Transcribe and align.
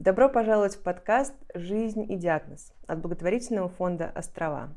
Добро 0.00 0.30
пожаловать 0.30 0.76
в 0.76 0.82
подкаст 0.82 1.34
«Жизнь 1.54 2.10
и 2.10 2.16
диагноз» 2.16 2.72
от 2.86 3.02
благотворительного 3.02 3.68
фонда 3.68 4.10
«Острова». 4.14 4.74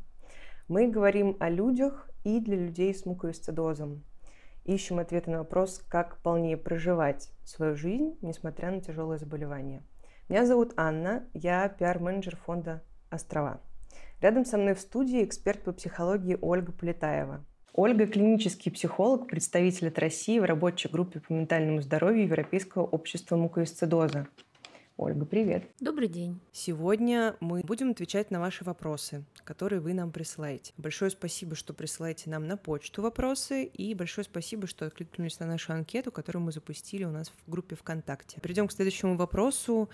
Мы 0.68 0.90
говорим 0.90 1.38
о 1.40 1.50
людях 1.50 2.10
и 2.26 2.42
для 2.42 2.58
людей 2.58 2.94
с 2.94 3.06
муковисцидозом. 3.06 4.04
Ищем 4.66 5.00
ответы 5.00 5.32
на 5.32 5.38
вопрос, 5.38 5.82
как 5.88 6.18
полнее 6.18 6.58
проживать 6.58 7.30
свою 7.46 7.78
жизнь, 7.78 8.18
несмотря 8.22 8.70
на 8.70 8.82
тяжелое 8.82 9.18
заболевание. 9.18 9.82
Меня 10.28 10.46
зовут 10.46 10.74
Анна, 10.76 11.26
я 11.34 11.70
пиар-менеджер 11.70 12.36
фонда 12.36 12.84
«Острова». 13.10 13.62
Рядом 14.20 14.44
со 14.44 14.58
мной 14.58 14.74
в 14.74 14.82
студии 14.82 15.24
эксперт 15.24 15.64
по 15.64 15.72
психологии 15.72 16.38
Ольга 16.42 16.74
Полетаева– 16.74 17.46
Ольга– 17.76 18.06
клинический 18.08 18.72
психолог, 18.74 19.28
представитель 19.28 19.88
от 19.88 19.98
России 19.98 20.38
в 20.38 20.44
рабочей 20.44 20.90
группе 20.90 21.22
по 21.22 21.32
ментальному 21.32 21.82
здоровью 21.82 22.26
Европейского 22.26 22.84
общества 22.84 23.36
муковисцидоза. 23.36 24.28
Ольга, 25.04 25.26
привет. 25.26 25.66
Добрый 25.82 26.08
день. 26.08 26.40
Сегодня 26.54 27.36
мы 27.42 27.60
будем 27.60 27.92
отвечать 27.92 28.32
на 28.32 28.40
ваши 28.40 28.64
вопросы, 28.64 29.26
которые 29.44 29.82
вы 29.82 29.94
нам 29.94 30.14
присылаете. 30.14 30.72
Большое 30.78 31.12
спасибо, 31.12 31.58
что 31.58 31.74
присылаете 31.74 32.30
нам 32.30 32.48
на 32.48 32.56
почту 32.56 33.02
вопросы, 33.02 33.66
и 33.66 33.94
большое 33.96 34.24
спасибо, 34.24 34.66
что 34.66 34.86
откликнулись 34.86 35.42
на 35.42 35.46
нашу 35.46 35.74
анкету, 35.74 36.10
которую 36.10 36.44
мы 36.44 36.54
запустили 36.54 37.04
у 37.04 37.12
нас 37.12 37.34
в 37.46 37.52
группе 37.52 37.76
ВКонтакте. 37.76 38.40
Перейдем 38.40 38.70
к 38.70 38.72
следующему 38.72 39.18
вопросу. 39.18 39.90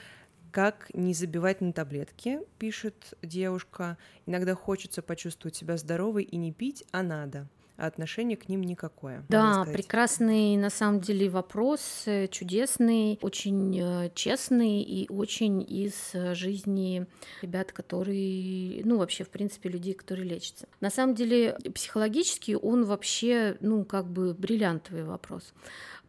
Как 0.52 0.92
не 0.94 1.16
забивать 1.16 1.60
на 1.60 1.74
таблетки, 1.74 2.42
пишет 2.60 3.16
девушка. 3.24 3.98
Иногда 4.28 4.54
хочется 4.54 5.02
почувствовать 5.02 5.56
себя 5.56 5.78
здоровой 5.78 6.22
и 6.22 6.38
не 6.38 6.54
пить, 6.54 6.86
а 6.92 7.02
надо 7.02 7.48
а 7.80 7.88
отношение 7.88 8.38
к 8.38 8.50
ним 8.50 8.62
никакое. 8.62 9.26
Да, 9.30 9.66
прекрасный 9.72 10.58
на 10.58 10.70
самом 10.70 11.00
деле 11.00 11.30
вопрос, 11.30 12.04
э, 12.06 12.28
чудесный, 12.28 13.18
очень 13.22 13.80
э, 13.80 14.12
честный 14.14 14.82
и 14.82 15.10
очень 15.10 15.62
из 15.62 15.94
э, 16.14 16.36
жизни 16.36 17.08
ребят, 17.42 17.72
которые, 17.72 18.82
ну 18.84 18.98
вообще 18.98 19.24
в 19.24 19.30
принципе 19.30 19.70
людей, 19.70 19.94
которые 19.94 20.28
лечатся. 20.28 20.68
На 20.82 20.90
самом 20.90 21.16
деле 21.16 21.58
психологически 21.74 22.58
он 22.62 22.84
вообще, 22.84 23.56
ну 23.62 23.86
как 23.86 24.08
бы 24.08 24.34
бриллиантовый 24.34 25.06
вопрос, 25.06 25.54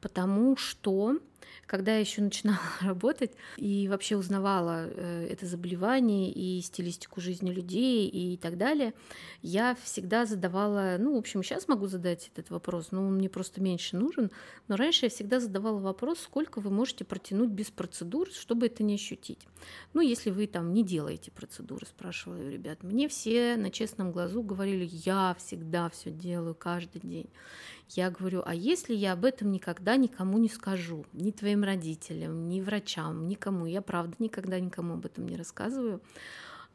потому 0.00 0.56
что 0.56 1.18
когда 1.70 1.92
я 1.92 2.00
еще 2.00 2.20
начинала 2.20 2.58
работать 2.80 3.30
и 3.56 3.86
вообще 3.86 4.16
узнавала 4.16 4.88
э, 4.88 5.28
это 5.30 5.46
заболевание 5.46 6.28
и 6.32 6.60
стилистику 6.62 7.20
жизни 7.20 7.52
людей 7.52 8.08
и 8.08 8.36
так 8.36 8.58
далее, 8.58 8.92
я 9.40 9.76
всегда 9.84 10.26
задавала, 10.26 10.96
ну, 10.98 11.14
в 11.14 11.18
общем, 11.18 11.44
сейчас 11.44 11.68
могу 11.68 11.86
задать 11.86 12.28
этот 12.34 12.50
вопрос, 12.50 12.90
но 12.90 13.06
он 13.06 13.14
мне 13.14 13.28
просто 13.28 13.62
меньше 13.62 13.96
нужен, 13.96 14.32
но 14.66 14.74
раньше 14.74 15.06
я 15.06 15.10
всегда 15.10 15.38
задавала 15.38 15.78
вопрос, 15.78 16.18
сколько 16.18 16.60
вы 16.60 16.70
можете 16.70 17.04
протянуть 17.04 17.50
без 17.50 17.70
процедур, 17.70 18.28
чтобы 18.32 18.66
это 18.66 18.82
не 18.82 18.94
ощутить. 18.96 19.38
Ну, 19.94 20.00
если 20.00 20.30
вы 20.30 20.48
там 20.48 20.72
не 20.72 20.82
делаете 20.82 21.30
процедуры, 21.30 21.86
спрашивала 21.86 22.42
я 22.42 22.50
ребят. 22.50 22.82
Мне 22.82 23.08
все 23.08 23.54
на 23.56 23.70
честном 23.70 24.10
глазу 24.10 24.42
говорили, 24.42 24.88
я 24.90 25.36
всегда 25.38 25.88
все 25.88 26.10
делаю 26.10 26.56
каждый 26.56 27.00
день. 27.00 27.30
Я 27.96 28.10
говорю, 28.10 28.42
а 28.46 28.54
если 28.54 28.94
я 28.94 29.12
об 29.14 29.24
этом 29.24 29.50
никогда 29.50 29.96
никому 29.96 30.38
не 30.38 30.48
скажу, 30.48 31.06
ни 31.12 31.32
твоим 31.32 31.64
родителям, 31.64 32.48
ни 32.48 32.60
врачам, 32.60 33.26
никому, 33.26 33.66
я 33.66 33.82
правда 33.82 34.14
никогда 34.20 34.60
никому 34.60 34.94
об 34.94 35.06
этом 35.06 35.26
не 35.26 35.36
рассказываю, 35.36 36.00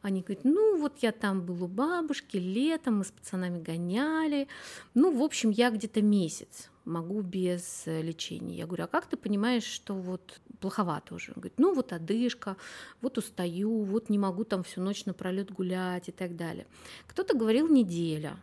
они 0.02 0.20
говорят, 0.20 0.44
ну 0.44 0.78
вот 0.78 0.98
я 0.98 1.12
там 1.12 1.40
был 1.40 1.64
у 1.64 1.68
бабушки 1.68 2.36
летом, 2.36 2.98
мы 2.98 3.04
с 3.04 3.10
пацанами 3.10 3.60
гоняли. 3.62 4.46
Ну, 4.94 5.10
в 5.10 5.22
общем, 5.22 5.50
я 5.50 5.70
где-то 5.70 6.02
месяц 6.02 6.70
могу 6.84 7.22
без 7.22 7.84
э, 7.86 8.02
лечения. 8.02 8.54
Я 8.54 8.66
говорю, 8.66 8.84
а 8.84 8.88
как 8.88 9.06
ты 9.06 9.16
понимаешь, 9.16 9.64
что 9.64 9.94
вот 9.94 10.40
плоховато 10.60 11.14
уже? 11.14 11.32
Он 11.32 11.40
говорит, 11.40 11.58
ну 11.58 11.74
вот 11.74 11.92
одышка, 11.92 12.56
вот 13.00 13.18
устаю, 13.18 13.82
вот 13.82 14.10
не 14.10 14.18
могу 14.18 14.44
там 14.44 14.62
всю 14.62 14.80
ночь 14.82 15.06
напролет 15.06 15.50
гулять 15.50 16.08
и 16.08 16.12
так 16.12 16.36
далее. 16.36 16.66
Кто-то 17.08 17.36
говорил 17.36 17.66
неделя, 17.68 18.36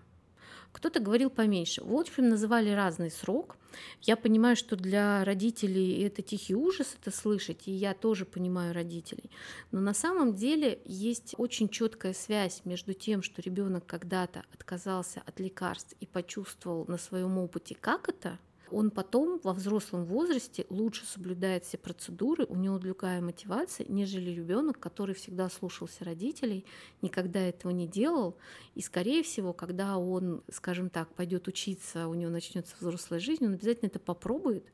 кто-то 0.74 1.00
говорил 1.00 1.30
поменьше. 1.30 1.82
В 1.84 1.96
общем, 1.96 2.28
называли 2.28 2.72
разный 2.72 3.10
срок. 3.10 3.56
Я 4.02 4.18
понимаю, 4.18 4.56
что 4.56 4.76
для 4.76 5.24
родителей 5.24 6.04
это 6.04 6.22
тихий 6.22 6.56
ужас 6.56 6.96
это 7.00 7.16
слышать, 7.16 7.68
и 7.68 7.72
я 7.72 7.94
тоже 7.94 8.26
понимаю 8.26 8.74
родителей. 8.74 9.32
Но 9.72 9.80
на 9.80 9.94
самом 9.94 10.36
деле 10.36 10.82
есть 10.84 11.36
очень 11.38 11.70
четкая 11.70 12.14
связь 12.14 12.62
между 12.66 12.94
тем, 12.94 13.22
что 13.22 13.42
ребенок 13.42 13.86
когда-то 13.86 14.44
отказался 14.54 15.24
от 15.26 15.40
лекарств 15.40 15.96
и 16.00 16.06
почувствовал 16.06 16.86
на 16.88 16.98
своем 16.98 17.38
опыте, 17.38 17.76
как 17.80 18.10
это, 18.10 18.38
он 18.74 18.90
потом 18.92 19.40
во 19.44 19.54
взрослом 19.54 20.06
возрасте 20.06 20.66
лучше 20.70 21.06
соблюдает 21.06 21.64
все 21.64 21.78
процедуры, 21.78 22.46
у 22.46 22.56
него 22.56 22.80
другая 22.80 23.22
мотивация, 23.22 23.86
нежели 23.88 24.32
ребенок, 24.32 24.80
который 24.80 25.14
всегда 25.16 25.50
слушался 25.50 26.04
родителей, 26.04 26.66
никогда 27.02 27.40
этого 27.40 27.72
не 27.72 27.88
делал. 27.88 28.36
И, 28.76 28.82
скорее 28.82 29.24
всего, 29.24 29.54
когда 29.54 29.98
он, 29.98 30.44
скажем 30.52 30.90
так, 30.90 31.14
пойдет 31.14 31.48
учиться, 31.48 32.08
у 32.08 32.14
него 32.16 32.32
начнется 32.32 32.76
взрослая 32.80 33.20
жизнь, 33.20 33.46
он 33.46 33.54
обязательно 33.54 33.88
это 33.88 34.00
попробует, 34.00 34.66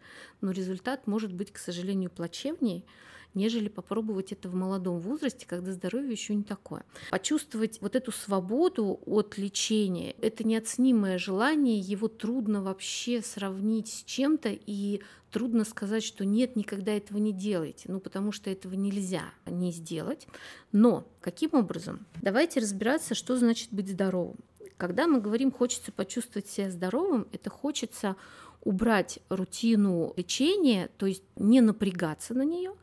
но 0.42 0.52
результат 0.52 1.06
может 1.06 1.34
быть, 1.34 1.52
к 1.52 1.58
сожалению, 1.58 2.10
плачевнее, 2.10 2.84
нежели 3.34 3.70
попробовать 3.70 4.32
это 4.32 4.50
в 4.50 4.56
молодом 4.56 5.00
возрасте, 5.00 5.46
когда 5.48 5.72
здоровье 5.72 6.12
еще 6.12 6.36
не 6.36 6.44
такое. 6.44 6.84
Почувствовать 7.12 7.80
вот 7.82 7.96
эту 7.96 8.12
свободу 8.12 9.00
от 9.06 9.38
лечения, 9.38 10.16
это 10.22 10.44
неоценимое 10.44 11.18
желание, 11.18 11.80
его 11.80 12.08
трудно 12.08 12.62
вообще 12.62 13.22
сравнить 13.22 13.88
с 13.88 14.04
чем-то, 14.04 14.50
и 14.50 15.02
трудно 15.32 15.64
сказать, 15.64 16.04
что 16.04 16.26
нет, 16.26 16.56
никогда 16.56 16.92
этого 16.92 17.18
не 17.18 17.32
делайте, 17.32 17.92
ну 17.92 18.00
потому 18.00 18.32
что 18.32 18.50
этого 18.50 18.74
нельзя 18.74 19.24
не 19.46 19.72
сделать. 19.72 20.28
Но 20.72 21.08
каким 21.22 21.54
образом? 21.54 22.06
Давайте 22.22 22.60
разбираться, 22.60 23.16
что 23.16 23.38
значит 23.38 23.70
быть 23.72 23.90
здоровым. 23.90 24.38
Когда 24.78 25.08
мы 25.08 25.20
говорим, 25.20 25.52
хочется 25.52 25.92
почувствовать 25.92 26.48
себя 26.48 26.72
здоровым, 26.72 27.28
это 27.32 27.50
хочется 27.50 28.16
убрать 28.64 29.20
рутину 29.30 30.14
лечения, 30.16 30.90
то 30.98 31.06
есть 31.06 31.24
не 31.36 31.62
напрягаться 31.62 32.34
на 32.34 32.44
нее, 32.44 32.74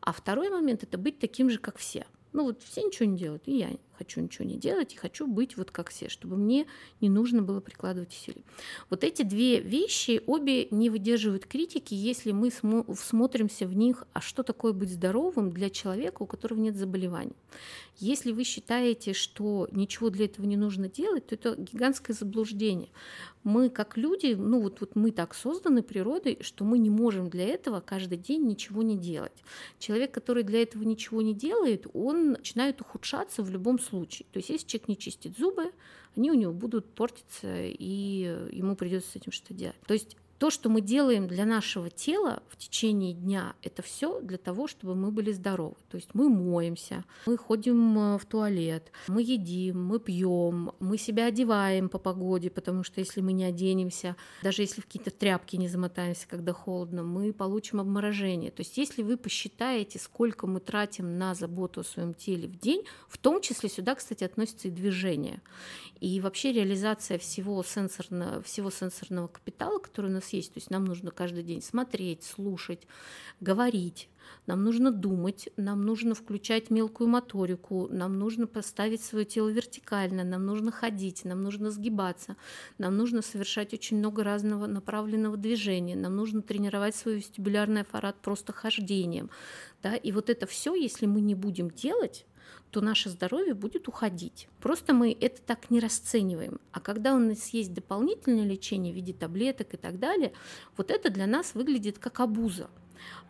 а 0.00 0.12
второй 0.12 0.50
момент– 0.50 0.82
это 0.84 0.98
быть 0.98 1.18
таким 1.18 1.50
же, 1.50 1.58
как 1.58 1.78
все. 1.78 2.06
Ну 2.32 2.44
вот 2.44 2.62
все 2.62 2.82
ничего 2.82 3.06
не 3.06 3.18
делают, 3.18 3.42
и 3.46 3.56
я 3.58 3.70
хочу 4.00 4.22
ничего 4.22 4.46
не 4.46 4.56
делать 4.56 4.94
и 4.94 4.96
хочу 4.96 5.26
быть 5.26 5.58
вот 5.58 5.70
как 5.70 5.90
все, 5.90 6.08
чтобы 6.08 6.36
мне 6.36 6.66
не 7.02 7.10
нужно 7.10 7.42
было 7.42 7.60
прикладывать 7.60 8.14
усилий. 8.14 8.44
Вот 8.88 9.04
эти 9.04 9.22
две 9.22 9.60
вещи 9.60 10.22
обе 10.26 10.68
не 10.70 10.88
выдерживают 10.88 11.44
критики, 11.44 11.92
если 11.92 12.32
мы 12.32 12.48
смо- 12.48 12.96
смотримся 12.96 13.66
в 13.66 13.74
них, 13.74 14.04
а 14.14 14.22
что 14.22 14.42
такое 14.42 14.72
быть 14.72 14.90
здоровым 14.90 15.50
для 15.50 15.68
человека, 15.68 16.22
у 16.22 16.26
которого 16.26 16.58
нет 16.58 16.76
заболеваний. 16.76 17.36
Если 17.98 18.32
вы 18.32 18.44
считаете, 18.44 19.12
что 19.12 19.68
ничего 19.72 20.08
для 20.08 20.24
этого 20.24 20.46
не 20.46 20.56
нужно 20.56 20.88
делать, 20.88 21.26
то 21.26 21.34
это 21.34 21.54
гигантское 21.56 22.16
заблуждение. 22.16 22.88
Мы 23.42 23.68
как 23.68 23.98
люди, 23.98 24.34
ну 24.34 24.62
вот, 24.62 24.80
вот 24.80 24.96
мы 24.96 25.10
так 25.10 25.34
созданы 25.34 25.82
природой, 25.82 26.38
что 26.40 26.64
мы 26.64 26.78
не 26.78 26.88
можем 26.88 27.28
для 27.28 27.46
этого 27.46 27.80
каждый 27.80 28.16
день 28.16 28.46
ничего 28.46 28.82
не 28.82 28.96
делать. 28.96 29.44
Человек, 29.78 30.12
который 30.12 30.42
для 30.42 30.62
этого 30.62 30.82
ничего 30.84 31.20
не 31.20 31.34
делает, 31.34 31.86
он 31.92 32.32
начинает 32.32 32.80
ухудшаться 32.80 33.42
в 33.42 33.50
любом 33.50 33.78
случае 33.78 33.89
случай. 33.90 34.24
То 34.32 34.38
есть 34.38 34.48
если 34.48 34.66
человек 34.66 34.88
не 34.88 34.96
чистит 34.96 35.36
зубы, 35.36 35.72
они 36.16 36.30
у 36.30 36.34
него 36.34 36.52
будут 36.52 36.86
портиться, 36.94 37.62
и 37.62 38.48
ему 38.52 38.76
придется 38.76 39.10
с 39.12 39.16
этим 39.16 39.32
что-то 39.32 39.54
делать. 39.54 39.80
То 39.86 39.94
есть 39.94 40.16
то, 40.40 40.48
что 40.48 40.70
мы 40.70 40.80
делаем 40.80 41.28
для 41.28 41.44
нашего 41.44 41.90
тела 41.90 42.42
в 42.48 42.56
течение 42.56 43.12
дня, 43.12 43.54
это 43.60 43.82
все 43.82 44.22
для 44.22 44.38
того, 44.38 44.68
чтобы 44.68 44.94
мы 44.94 45.10
были 45.10 45.32
здоровы. 45.32 45.76
То 45.90 45.98
есть 45.98 46.08
мы 46.14 46.30
моемся, 46.30 47.04
мы 47.26 47.36
ходим 47.36 47.98
э, 47.98 48.18
в 48.18 48.24
туалет, 48.24 48.90
мы 49.06 49.20
едим, 49.20 49.84
мы 49.84 50.00
пьем, 50.00 50.72
мы 50.80 50.96
себя 50.96 51.26
одеваем 51.26 51.90
по 51.90 51.98
погоде, 51.98 52.48
потому 52.48 52.84
что 52.84 53.00
если 53.00 53.20
мы 53.20 53.34
не 53.34 53.44
оденемся, 53.44 54.16
даже 54.42 54.62
если 54.62 54.80
в 54.80 54.86
какие-то 54.86 55.10
тряпки 55.10 55.56
не 55.56 55.68
замотаемся, 55.68 56.26
когда 56.26 56.54
холодно, 56.54 57.02
мы 57.02 57.34
получим 57.34 57.78
обморожение. 57.78 58.50
То 58.50 58.62
есть 58.62 58.78
если 58.78 59.02
вы 59.02 59.18
посчитаете, 59.18 59.98
сколько 59.98 60.46
мы 60.46 60.60
тратим 60.60 61.18
на 61.18 61.34
заботу 61.34 61.80
о 61.80 61.84
своем 61.84 62.14
теле 62.14 62.48
в 62.48 62.58
день, 62.58 62.84
в 63.08 63.18
том 63.18 63.42
числе 63.42 63.68
сюда, 63.68 63.94
кстати, 63.94 64.24
относится 64.24 64.68
и 64.68 64.70
движение. 64.70 65.42
И 66.00 66.18
вообще 66.22 66.50
реализация 66.52 67.18
всего, 67.18 67.62
сенсорно, 67.62 68.40
всего 68.42 68.70
сенсорного 68.70 69.28
капитала, 69.28 69.78
который 69.78 70.10
у 70.10 70.14
нас 70.14 70.29
есть. 70.32 70.54
То 70.54 70.58
есть 70.58 70.70
нам 70.70 70.84
нужно 70.84 71.10
каждый 71.10 71.42
день 71.42 71.62
смотреть, 71.62 72.24
слушать, 72.24 72.86
говорить, 73.40 74.08
нам 74.46 74.64
нужно 74.64 74.90
думать, 74.90 75.48
нам 75.56 75.82
нужно 75.82 76.14
включать 76.14 76.70
мелкую 76.70 77.08
моторику, 77.08 77.88
нам 77.90 78.18
нужно 78.18 78.46
поставить 78.46 79.02
свое 79.02 79.24
тело 79.24 79.48
вертикально, 79.48 80.24
нам 80.24 80.46
нужно 80.46 80.72
ходить, 80.72 81.24
нам 81.24 81.42
нужно 81.42 81.70
сгибаться, 81.70 82.36
нам 82.78 82.96
нужно 82.96 83.22
совершать 83.22 83.74
очень 83.74 83.98
много 83.98 84.24
разного 84.24 84.66
направленного 84.66 85.36
движения, 85.36 85.96
нам 85.96 86.16
нужно 86.16 86.42
тренировать 86.42 86.96
свой 86.96 87.16
вестибулярный 87.16 87.82
аппарат 87.82 88.16
просто 88.20 88.52
хождением. 88.52 89.30
Да? 89.82 89.94
И 89.96 90.12
вот 90.12 90.30
это 90.30 90.46
все, 90.46 90.74
если 90.74 91.06
мы 91.06 91.20
не 91.20 91.34
будем 91.34 91.70
делать, 91.70 92.26
то 92.70 92.80
наше 92.80 93.08
здоровье 93.10 93.54
будет 93.54 93.88
уходить. 93.88 94.48
Просто 94.60 94.94
мы 94.94 95.16
это 95.18 95.40
так 95.42 95.70
не 95.70 95.80
расцениваем. 95.80 96.60
А 96.72 96.80
когда 96.80 97.14
у 97.14 97.18
нас 97.18 97.48
есть 97.48 97.72
дополнительное 97.74 98.44
лечение 98.44 98.92
в 98.92 98.96
виде 98.96 99.12
таблеток 99.12 99.74
и 99.74 99.76
так 99.76 99.98
далее, 99.98 100.32
вот 100.76 100.90
это 100.90 101.10
для 101.10 101.26
нас 101.26 101.54
выглядит 101.54 101.98
как 101.98 102.20
обуза. 102.20 102.68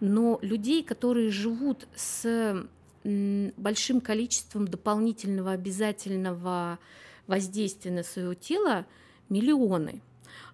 Но 0.01 0.39
людей, 0.43 0.83
которые 0.83 1.31
живут 1.31 1.87
с 1.95 2.67
большим 3.03 4.01
количеством 4.01 4.69
дополнительного 4.69 5.53
обязательного 5.53 6.79
воздействия 7.27 7.91
на 7.91 8.03
свое 8.03 8.35
тело, 8.35 8.87
миллионы– 9.29 10.03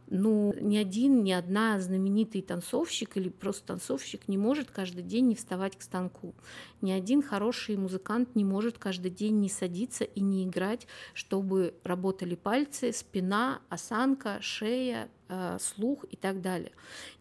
ну, 0.08 0.54
ни 0.60 0.76
один, 0.76 1.24
ни 1.24 1.32
одна 1.32 1.80
знаменитый 1.80 2.42
танцовщик 2.42 3.16
или 3.16 3.28
просто 3.28 3.66
танцовщик 3.66 4.28
не 4.28 4.38
может 4.38 4.70
каждый 4.70 5.02
день 5.02 5.28
не 5.28 5.34
вставать 5.34 5.76
к 5.76 5.82
станку. 5.82 6.34
Ни 6.80 6.92
один 6.92 7.22
хороший 7.22 7.76
музыкант 7.76 8.36
не 8.36 8.44
может 8.44 8.78
каждый 8.78 9.10
день 9.10 9.40
не 9.40 9.48
садиться 9.48 10.04
и 10.04 10.20
не 10.20 10.44
играть, 10.44 10.86
чтобы 11.12 11.74
работали 11.82 12.36
пальцы, 12.36 12.92
спина, 12.92 13.60
осанка, 13.68 14.38
шея, 14.40 15.08
э, 15.28 15.58
слух 15.60 16.04
и 16.08 16.16
так 16.16 16.40
далее. 16.40 16.72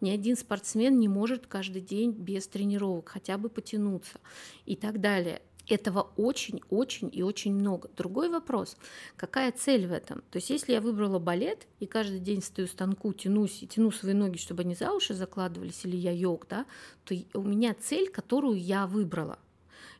Ни 0.01 0.11
один 0.11 0.37
спортсмен 0.37 0.99
не 0.99 1.07
может 1.07 1.47
каждый 1.47 1.81
день 1.81 2.11
без 2.11 2.47
тренировок 2.47 3.09
хотя 3.09 3.37
бы 3.37 3.49
потянуться 3.49 4.19
и 4.65 4.75
так 4.75 5.01
далее. 5.01 5.41
Этого 5.67 6.11
очень-очень 6.15 7.09
и 7.11 7.23
очень 7.23 7.53
много. 7.53 7.89
Другой 7.97 8.29
вопрос, 8.29 8.77
какая 9.15 9.51
цель 9.51 9.87
в 9.87 9.91
этом? 9.91 10.21
То 10.29 10.37
есть 10.37 10.49
если 10.49 10.73
я 10.73 10.81
выбрала 10.81 11.17
балет 11.17 11.67
и 11.79 11.87
каждый 11.87 12.19
день 12.19 12.43
стою 12.43 12.67
станку, 12.67 13.13
тянусь 13.13 13.63
и 13.63 13.67
тяну 13.67 13.91
свои 13.91 14.13
ноги, 14.13 14.37
чтобы 14.37 14.61
они 14.61 14.75
за 14.75 14.91
уши 14.91 15.13
закладывались, 15.13 15.83
или 15.83 15.95
я 15.95 16.11
йог, 16.11 16.45
да, 16.47 16.65
то 17.03 17.15
у 17.33 17.41
меня 17.41 17.73
цель, 17.73 18.09
которую 18.09 18.59
я 18.59 18.85
выбрала 18.85 19.39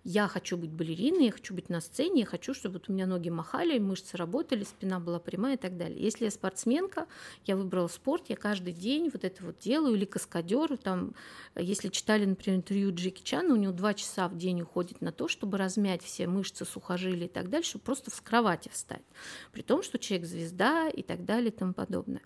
я 0.04 0.28
хочу 0.28 0.58
быть 0.58 0.72
балериной, 0.72 1.26
я 1.26 1.32
хочу 1.32 1.54
быть 1.54 1.70
на 1.70 1.82
сцене, 1.82 2.22
я 2.22 2.26
хочу, 2.26 2.54
чтобы 2.54 2.74
вот 2.74 2.90
у 2.90 2.94
меня 2.94 3.06
ноги 3.06 3.30
махали, 3.30 3.80
мышцы 3.80 4.18
работали, 4.18 4.64
спина 4.64 5.00
была 5.00 5.20
прямая 5.20 5.56
и 5.56 5.58
так 5.58 5.78
далее. 5.78 6.02
Если 6.02 6.26
я 6.26 6.32
спортсменка, 6.32 7.08
я 7.46 7.56
выбрала 7.56 7.88
спорт, 7.88 8.26
я 8.30 8.36
каждый 8.36 8.74
день 8.74 9.10
вот 9.12 9.24
это 9.24 9.44
вот 9.44 9.60
делаю, 9.60 9.96
или 9.96 10.06
каскадер, 10.06 10.78
там, 10.78 11.14
если 11.56 11.90
читали, 11.90 12.26
например, 12.26 12.60
интервью 12.60 12.94
Джеки 12.94 13.24
Чана, 13.24 13.54
у 13.54 13.58
него 13.58 13.74
два 13.74 13.94
часа 13.94 14.28
в 14.28 14.38
день 14.38 14.62
уходит 14.62 15.02
на 15.02 15.12
то, 15.12 15.28
чтобы 15.28 15.58
размять 15.58 16.04
все 16.04 16.28
мышцы, 16.28 16.66
сухожилия 16.66 17.26
и 17.26 17.30
так 17.30 17.50
далее, 17.50 17.66
чтобы 17.66 17.84
просто 17.86 18.12
с 18.12 18.22
кровати 18.22 18.70
встать. 18.72 19.04
При 19.52 19.62
том, 19.62 19.84
что 19.84 19.98
человек 19.98 20.28
звезда 20.28 20.90
и 20.90 21.02
так 21.04 21.26
далее 21.26 21.50
и 21.50 21.56
тому 21.56 21.74
подобное. 21.74 22.22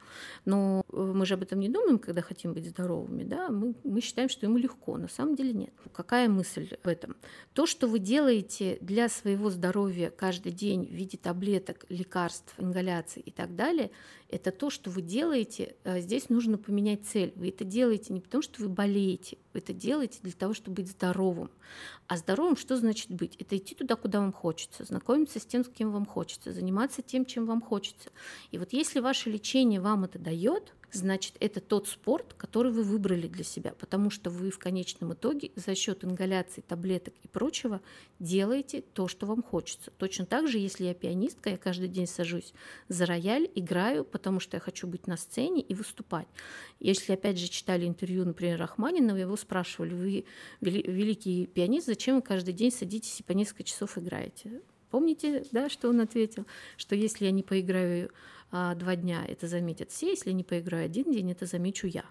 Но 0.45 0.83
э, 0.91 0.97
мы 0.97 1.25
же 1.25 1.35
об 1.35 1.43
этом 1.43 1.59
не 1.59 1.69
думаем, 1.69 1.99
когда 1.99 2.21
хотим 2.21 2.53
быть 2.53 2.67
здоровыми, 2.69 3.23
да, 3.23 3.49
мы, 3.49 3.75
мы 3.83 4.01
считаем, 4.01 4.29
что 4.29 4.45
ему 4.45 4.57
легко, 4.57 4.97
на 4.97 5.07
самом 5.07 5.35
деле 5.35 5.53
нет. 5.53 5.73
Какая 5.93 6.27
мысль 6.29 6.69
в 6.83 6.87
этом? 6.87 7.15
То, 7.53 7.65
что 7.65 7.87
вы 7.87 7.99
делаете 7.99 8.77
для 8.79 9.09
своего 9.09 9.49
здоровья 9.49 10.11
каждый 10.11 10.51
день 10.51 10.85
в 10.85 10.91
виде 10.91 11.17
таблеток, 11.17 11.85
лекарств, 11.89 12.53
ингаляций 12.57 13.21
и 13.23 13.31
так 13.31 13.55
далее, 13.55 13.91
это 14.29 14.51
то, 14.51 14.69
что 14.69 14.89
вы 14.89 15.01
делаете. 15.01 15.75
Э, 15.83 15.99
здесь 15.99 16.29
нужно 16.29 16.57
поменять 16.57 17.05
цель. 17.05 17.33
Вы 17.35 17.49
это 17.49 17.63
делаете 17.63 18.13
не 18.13 18.21
потому, 18.21 18.43
что 18.43 18.61
вы 18.61 18.69
болеете, 18.69 19.37
это 19.53 19.73
делаете 19.73 20.19
для 20.21 20.31
того, 20.31 20.53
чтобы 20.53 20.75
быть 20.75 20.89
здоровым. 20.89 21.49
А 22.07 22.17
здоровым 22.17 22.55
что 22.55 22.77
значит 22.77 23.11
быть? 23.11 23.35
Это 23.37 23.57
идти 23.57 23.75
туда, 23.75 23.95
куда 23.95 24.19
вам 24.19 24.33
хочется, 24.33 24.83
знакомиться 24.83 25.39
с 25.39 25.45
тем, 25.45 25.63
с 25.63 25.69
кем 25.69 25.91
вам 25.91 26.05
хочется, 26.05 26.51
заниматься 26.51 27.01
тем, 27.01 27.25
чем 27.25 27.45
вам 27.45 27.61
хочется. 27.61 28.09
И 28.51 28.57
вот 28.57 28.73
если 28.73 28.99
ваше 28.99 29.29
лечение 29.29 29.81
вам 29.81 30.05
это 30.05 30.19
дает, 30.19 30.73
значит, 30.91 31.35
это 31.39 31.59
тот 31.59 31.87
спорт, 31.87 32.33
который 32.33 32.71
вы 32.71 32.83
выбрали 32.83 33.27
для 33.27 33.43
себя, 33.43 33.73
потому 33.79 34.09
что 34.09 34.29
вы 34.29 34.49
в 34.49 34.59
конечном 34.59 35.13
итоге 35.13 35.51
за 35.55 35.75
счет 35.75 36.03
ингаляций, 36.03 36.63
таблеток 36.67 37.13
и 37.23 37.27
прочего 37.27 37.81
делаете 38.19 38.81
то, 38.93 39.07
что 39.07 39.25
вам 39.25 39.43
хочется. 39.43 39.91
Точно 39.97 40.25
так 40.25 40.47
же, 40.47 40.57
если 40.57 40.85
я 40.85 40.93
пианистка, 40.93 41.51
я 41.51 41.57
каждый 41.57 41.87
день 41.87 42.07
сажусь 42.07 42.53
за 42.87 43.05
рояль, 43.05 43.49
играю, 43.55 44.03
потому 44.03 44.39
что 44.39 44.57
я 44.57 44.61
хочу 44.61 44.87
быть 44.87 45.07
на 45.07 45.17
сцене 45.17 45.61
и 45.61 45.73
выступать. 45.73 46.27
Если, 46.79 47.13
опять 47.13 47.37
же, 47.37 47.47
читали 47.47 47.85
интервью, 47.85 48.25
например, 48.25 48.59
Рахманинова, 48.59 49.17
его 49.17 49.35
спрашивали, 49.39 49.93
вы 49.93 50.25
великий 50.61 51.47
пианист, 51.47 51.87
зачем 51.87 52.17
вы 52.17 52.21
каждый 52.21 52.53
день 52.53 52.71
садитесь 52.71 53.19
и 53.19 53.23
по 53.23 53.31
несколько 53.31 53.63
часов 53.63 53.97
играете? 53.97 54.61
Помните, 54.91 55.45
да, 55.51 55.69
что 55.69 55.89
он 55.89 56.01
ответил? 56.01 56.45
Что 56.77 56.95
если 56.95 57.25
я 57.25 57.31
не 57.31 57.43
поиграю 57.43 58.11
а, 58.51 58.75
два 58.75 58.95
дня, 58.95 59.23
это 59.27 59.47
заметят 59.47 59.91
все, 59.91 60.09
если 60.09 60.31
не 60.31 60.43
поиграю 60.43 60.85
один 60.85 61.11
день, 61.11 61.31
это 61.31 61.45
замечу 61.45 61.87
я. 61.87 62.05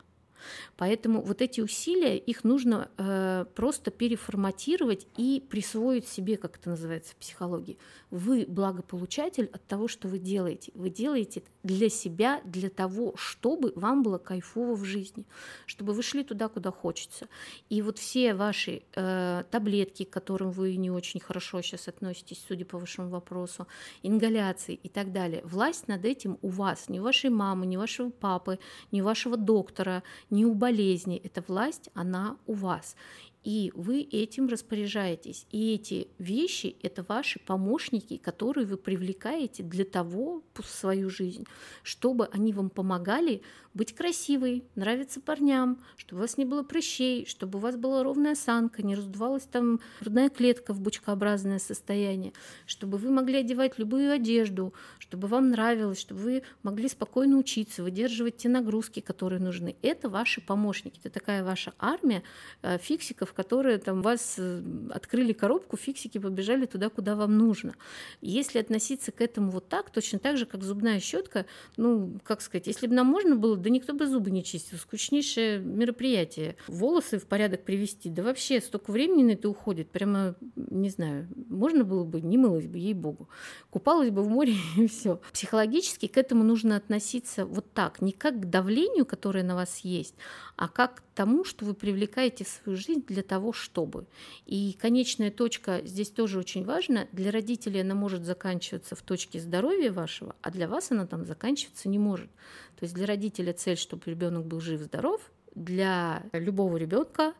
Поэтому 0.76 1.22
вот 1.22 1.42
эти 1.42 1.60
усилия, 1.60 2.16
их 2.16 2.44
нужно 2.44 2.90
э, 2.96 3.44
просто 3.54 3.90
переформатировать 3.90 5.06
и 5.16 5.42
присвоить 5.48 6.06
себе, 6.08 6.36
как 6.36 6.56
это 6.56 6.70
называется 6.70 7.12
в 7.12 7.16
психологии. 7.16 7.78
Вы 8.10 8.46
благополучатель 8.46 9.50
от 9.52 9.64
того, 9.66 9.88
что 9.88 10.08
вы 10.08 10.18
делаете. 10.18 10.72
Вы 10.74 10.90
делаете 10.90 11.42
для 11.62 11.90
себя, 11.90 12.40
для 12.44 12.70
того, 12.70 13.14
чтобы 13.16 13.72
вам 13.76 14.02
было 14.02 14.18
кайфово 14.18 14.74
в 14.74 14.84
жизни, 14.84 15.24
чтобы 15.66 15.92
вы 15.92 16.02
шли 16.02 16.24
туда, 16.24 16.48
куда 16.48 16.70
хочется. 16.70 17.28
И 17.68 17.82
вот 17.82 17.98
все 17.98 18.34
ваши 18.34 18.82
э, 18.94 19.44
таблетки, 19.50 20.04
к 20.04 20.10
которым 20.10 20.50
вы 20.50 20.76
не 20.76 20.90
очень 20.90 21.20
хорошо 21.20 21.60
сейчас 21.62 21.88
относитесь, 21.88 22.42
судя 22.46 22.64
по 22.64 22.78
вашему 22.78 23.08
вопросу, 23.08 23.66
ингаляции 24.02 24.74
и 24.74 24.88
так 24.88 25.12
далее, 25.12 25.42
власть 25.44 25.88
над 25.88 26.04
этим 26.04 26.38
у 26.42 26.48
вас, 26.48 26.88
не 26.88 27.00
вашей 27.00 27.30
мамы, 27.30 27.66
не 27.66 27.76
вашего 27.76 28.10
папы, 28.10 28.58
не 28.90 29.02
вашего 29.02 29.36
доктора, 29.36 30.02
не 30.30 30.46
у 30.46 30.54
болезни. 30.54 31.20
Эта 31.22 31.42
власть, 31.46 31.90
она 31.94 32.36
у 32.46 32.54
вас 32.54 32.96
и 33.44 33.72
вы 33.74 34.00
этим 34.02 34.48
распоряжаетесь. 34.48 35.46
И 35.50 35.74
эти 35.74 36.08
вещи– 36.18 36.76
это 36.82 37.04
ваши 37.06 37.38
помощники, 37.38 38.16
которые 38.16 38.66
вы 38.66 38.76
привлекаете 38.76 39.62
для 39.62 39.84
того 39.84 40.42
в 40.54 40.66
свою 40.66 41.08
жизнь, 41.08 41.46
чтобы 41.82 42.26
они 42.32 42.52
вам 42.52 42.68
помогали 42.68 43.42
быть 43.74 43.94
красивой, 43.94 44.64
нравиться 44.74 45.20
парням, 45.20 45.78
чтобы 45.96 46.20
у 46.20 46.22
вас 46.22 46.36
не 46.36 46.44
было 46.44 46.62
прыщей, 46.64 47.26
чтобы 47.26 47.58
у 47.58 47.62
вас 47.62 47.76
была 47.76 48.02
ровная 48.02 48.32
осанка, 48.32 48.82
не 48.82 48.96
раздувалась 48.96 49.44
там 49.44 49.80
грудная 50.00 50.30
клетка 50.30 50.72
в 50.72 50.80
бочкообразное 50.80 51.60
состояние, 51.60 52.32
чтобы 52.66 52.98
вы 52.98 53.10
могли 53.10 53.38
одевать 53.38 53.78
любую 53.78 54.10
одежду, 54.12 54.74
чтобы 54.98 55.28
вам 55.28 55.50
нравилось, 55.50 56.00
чтобы 56.00 56.20
вы 56.20 56.42
могли 56.64 56.88
спокойно 56.88 57.38
учиться, 57.38 57.84
выдерживать 57.84 58.38
те 58.38 58.48
нагрузки, 58.48 58.98
которые 59.00 59.40
нужны. 59.40 59.76
Это 59.82 60.08
ваши 60.08 60.40
помощники, 60.40 60.98
это 60.98 61.10
такая 61.10 61.44
ваша 61.44 61.72
армия 61.78 62.24
э, 62.62 62.78
фиксиков, 63.28 63.34
которые 63.34 63.78
там 63.78 64.02
вас 64.02 64.36
э, 64.38 64.62
открыли 64.90 65.32
коробку, 65.32 65.76
фиксики 65.76 66.18
побежали 66.18 66.66
туда, 66.66 66.88
куда 66.88 67.14
вам 67.14 67.38
нужно. 67.38 67.74
Если 68.20 68.60
относиться 68.60 69.12
к 69.12 69.20
этому 69.20 69.50
вот 69.50 69.68
так, 69.68 69.90
точно 69.90 70.18
так 70.18 70.36
же, 70.36 70.46
как 70.46 70.62
зубная 70.62 71.00
щетка, 71.00 71.46
ну, 71.76 72.18
как 72.24 72.40
сказать, 72.40 72.66
если 72.66 72.86
бы 72.86 72.94
нам 72.94 73.06
можно 73.06 73.36
было, 73.36 73.56
да 73.56 73.70
никто 73.70 73.92
бы 73.92 74.06
зубы 74.06 74.30
не 74.30 74.42
чистил, 74.42 74.78
скучнейшее 74.78 75.58
мероприятие. 75.58 76.56
Волосы 76.68 77.18
в 77.18 77.26
порядок 77.26 77.64
привести, 77.64 78.10
да 78.10 78.22
вообще 78.22 78.60
столько 78.60 78.92
времени 78.92 79.24
на 79.24 79.32
это 79.32 79.48
уходит, 79.48 79.90
прямо, 79.90 80.34
не 80.56 80.90
знаю, 80.90 81.28
можно 81.48 81.84
было 81.84 82.04
бы, 82.04 82.20
не 82.20 82.38
мылась 82.38 82.66
бы, 82.66 82.78
ей-богу. 82.78 83.28
Купалась 83.70 84.10
бы 84.10 84.22
в 84.22 84.28
море 84.28 84.54
и 84.76 84.86
все. 84.86 85.20
Психологически 85.32 86.06
к 86.06 86.16
этому 86.16 86.44
нужно 86.44 86.76
относиться 86.76 87.44
вот 87.44 87.72
так, 87.72 88.00
не 88.02 88.12
как 88.12 88.40
к 88.40 88.44
давлению, 88.44 89.06
которое 89.06 89.44
на 89.44 89.54
вас 89.54 89.78
есть, 89.78 90.14
а 90.56 90.68
как 90.68 90.96
к 90.96 91.02
тому, 91.18 91.44
что 91.44 91.64
вы 91.64 91.74
привлекаете 91.74 92.44
в 92.44 92.48
свою 92.48 92.78
жизнь 92.78 93.04
для 93.08 93.17
того, 93.22 93.52
чтобы. 93.52 94.06
И 94.46 94.76
конечная 94.80 95.30
точка 95.30 95.80
здесь 95.84 96.10
тоже 96.10 96.38
очень 96.38 96.64
важна. 96.64 97.06
Для 97.12 97.30
родителей 97.30 97.80
она 97.80 97.94
может 97.94 98.24
заканчиваться 98.24 98.96
в 98.96 99.02
точке 99.02 99.40
здоровья 99.40 99.92
вашего, 99.92 100.34
а 100.42 100.50
для 100.50 100.68
вас 100.68 100.90
она 100.90 101.06
там 101.06 101.24
заканчиваться 101.24 101.88
не 101.88 101.98
может. 101.98 102.30
То 102.78 102.84
есть 102.84 102.94
для 102.94 103.06
родителя 103.06 103.52
цель, 103.52 103.76
чтобы 103.76 104.02
ребенок 104.06 104.46
был 104.46 104.60
жив-здоров, 104.60 105.20
для 105.54 106.22
любого 106.32 106.76
ребенка 106.76 107.34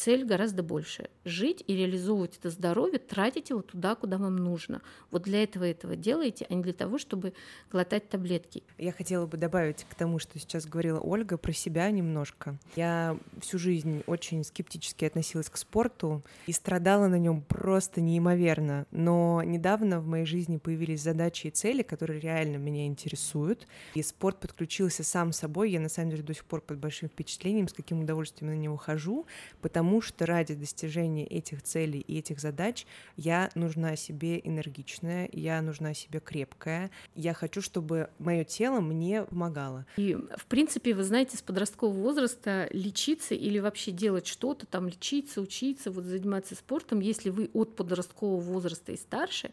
цель 0.00 0.24
гораздо 0.24 0.62
больше. 0.62 1.10
Жить 1.26 1.62
и 1.66 1.76
реализовывать 1.76 2.38
это 2.38 2.48
здоровье, 2.48 2.98
тратить 2.98 3.50
его 3.50 3.60
туда, 3.60 3.94
куда 3.94 4.16
вам 4.16 4.36
нужно. 4.36 4.80
Вот 5.10 5.24
для 5.24 5.42
этого 5.42 5.64
этого 5.64 5.94
делаете, 5.94 6.46
а 6.48 6.54
не 6.54 6.62
для 6.62 6.72
того, 6.72 6.96
чтобы 6.96 7.34
глотать 7.70 8.08
таблетки. 8.08 8.62
Я 8.78 8.92
хотела 8.92 9.26
бы 9.26 9.36
добавить 9.36 9.84
к 9.90 9.94
тому, 9.94 10.18
что 10.18 10.38
сейчас 10.38 10.64
говорила 10.64 10.98
Ольга, 11.00 11.36
про 11.36 11.52
себя 11.52 11.90
немножко. 11.90 12.58
Я 12.76 13.18
всю 13.42 13.58
жизнь 13.58 14.02
очень 14.06 14.42
скептически 14.42 15.04
относилась 15.04 15.50
к 15.50 15.58
спорту 15.58 16.22
и 16.46 16.52
страдала 16.52 17.08
на 17.08 17.18
нем 17.18 17.42
просто 17.42 18.00
неимоверно. 18.00 18.86
Но 18.92 19.42
недавно 19.44 20.00
в 20.00 20.06
моей 20.06 20.24
жизни 20.24 20.56
появились 20.56 21.02
задачи 21.02 21.48
и 21.48 21.50
цели, 21.50 21.82
которые 21.82 22.20
реально 22.20 22.56
меня 22.56 22.86
интересуют. 22.86 23.66
И 23.94 24.02
спорт 24.02 24.40
подключился 24.40 25.04
сам 25.04 25.32
собой. 25.32 25.70
Я 25.70 25.80
на 25.80 25.90
самом 25.90 26.08
деле 26.08 26.22
до 26.22 26.32
сих 26.32 26.46
пор 26.46 26.62
под 26.62 26.78
большим 26.78 27.10
впечатлением, 27.10 27.68
с 27.68 27.74
каким 27.74 28.00
удовольствием 28.00 28.50
на 28.54 28.56
него 28.56 28.78
хожу, 28.78 29.26
потому 29.60 29.89
потому 29.90 30.02
что 30.02 30.24
ради 30.24 30.54
достижения 30.54 31.26
этих 31.26 31.62
целей 31.62 31.98
и 31.98 32.20
этих 32.20 32.38
задач 32.38 32.86
я 33.16 33.50
нужна 33.56 33.96
себе 33.96 34.38
энергичная, 34.38 35.28
я 35.32 35.60
нужна 35.62 35.94
себе 35.94 36.20
крепкая, 36.20 36.92
я 37.16 37.34
хочу, 37.34 37.60
чтобы 37.60 38.08
мое 38.20 38.44
тело 38.44 38.78
мне 38.78 39.24
помогало. 39.24 39.86
И, 39.96 40.14
в 40.14 40.46
принципе, 40.46 40.94
вы 40.94 41.02
знаете, 41.02 41.36
с 41.36 41.42
подросткового 41.42 42.00
возраста 42.00 42.68
лечиться 42.70 43.34
или 43.34 43.58
вообще 43.58 43.90
делать 43.90 44.28
что-то, 44.28 44.64
там 44.64 44.86
лечиться, 44.86 45.40
учиться, 45.40 45.90
вот 45.90 46.04
заниматься 46.04 46.54
спортом, 46.54 47.00
если 47.00 47.30
вы 47.30 47.50
от 47.52 47.74
подросткового 47.74 48.38
возраста 48.38 48.92
и 48.92 48.96
старше, 48.96 49.50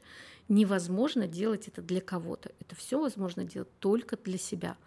невозможно 0.49 1.25
делать 1.25 1.67
это 1.67 1.81
для 1.81 1.99
кого-то. 1.99 2.51
Это 2.59 2.75
все 2.75 3.01
возможно 3.01 3.43
делать 3.43 3.71
только 3.79 4.17
для 4.17 4.37
себя. 4.37 4.77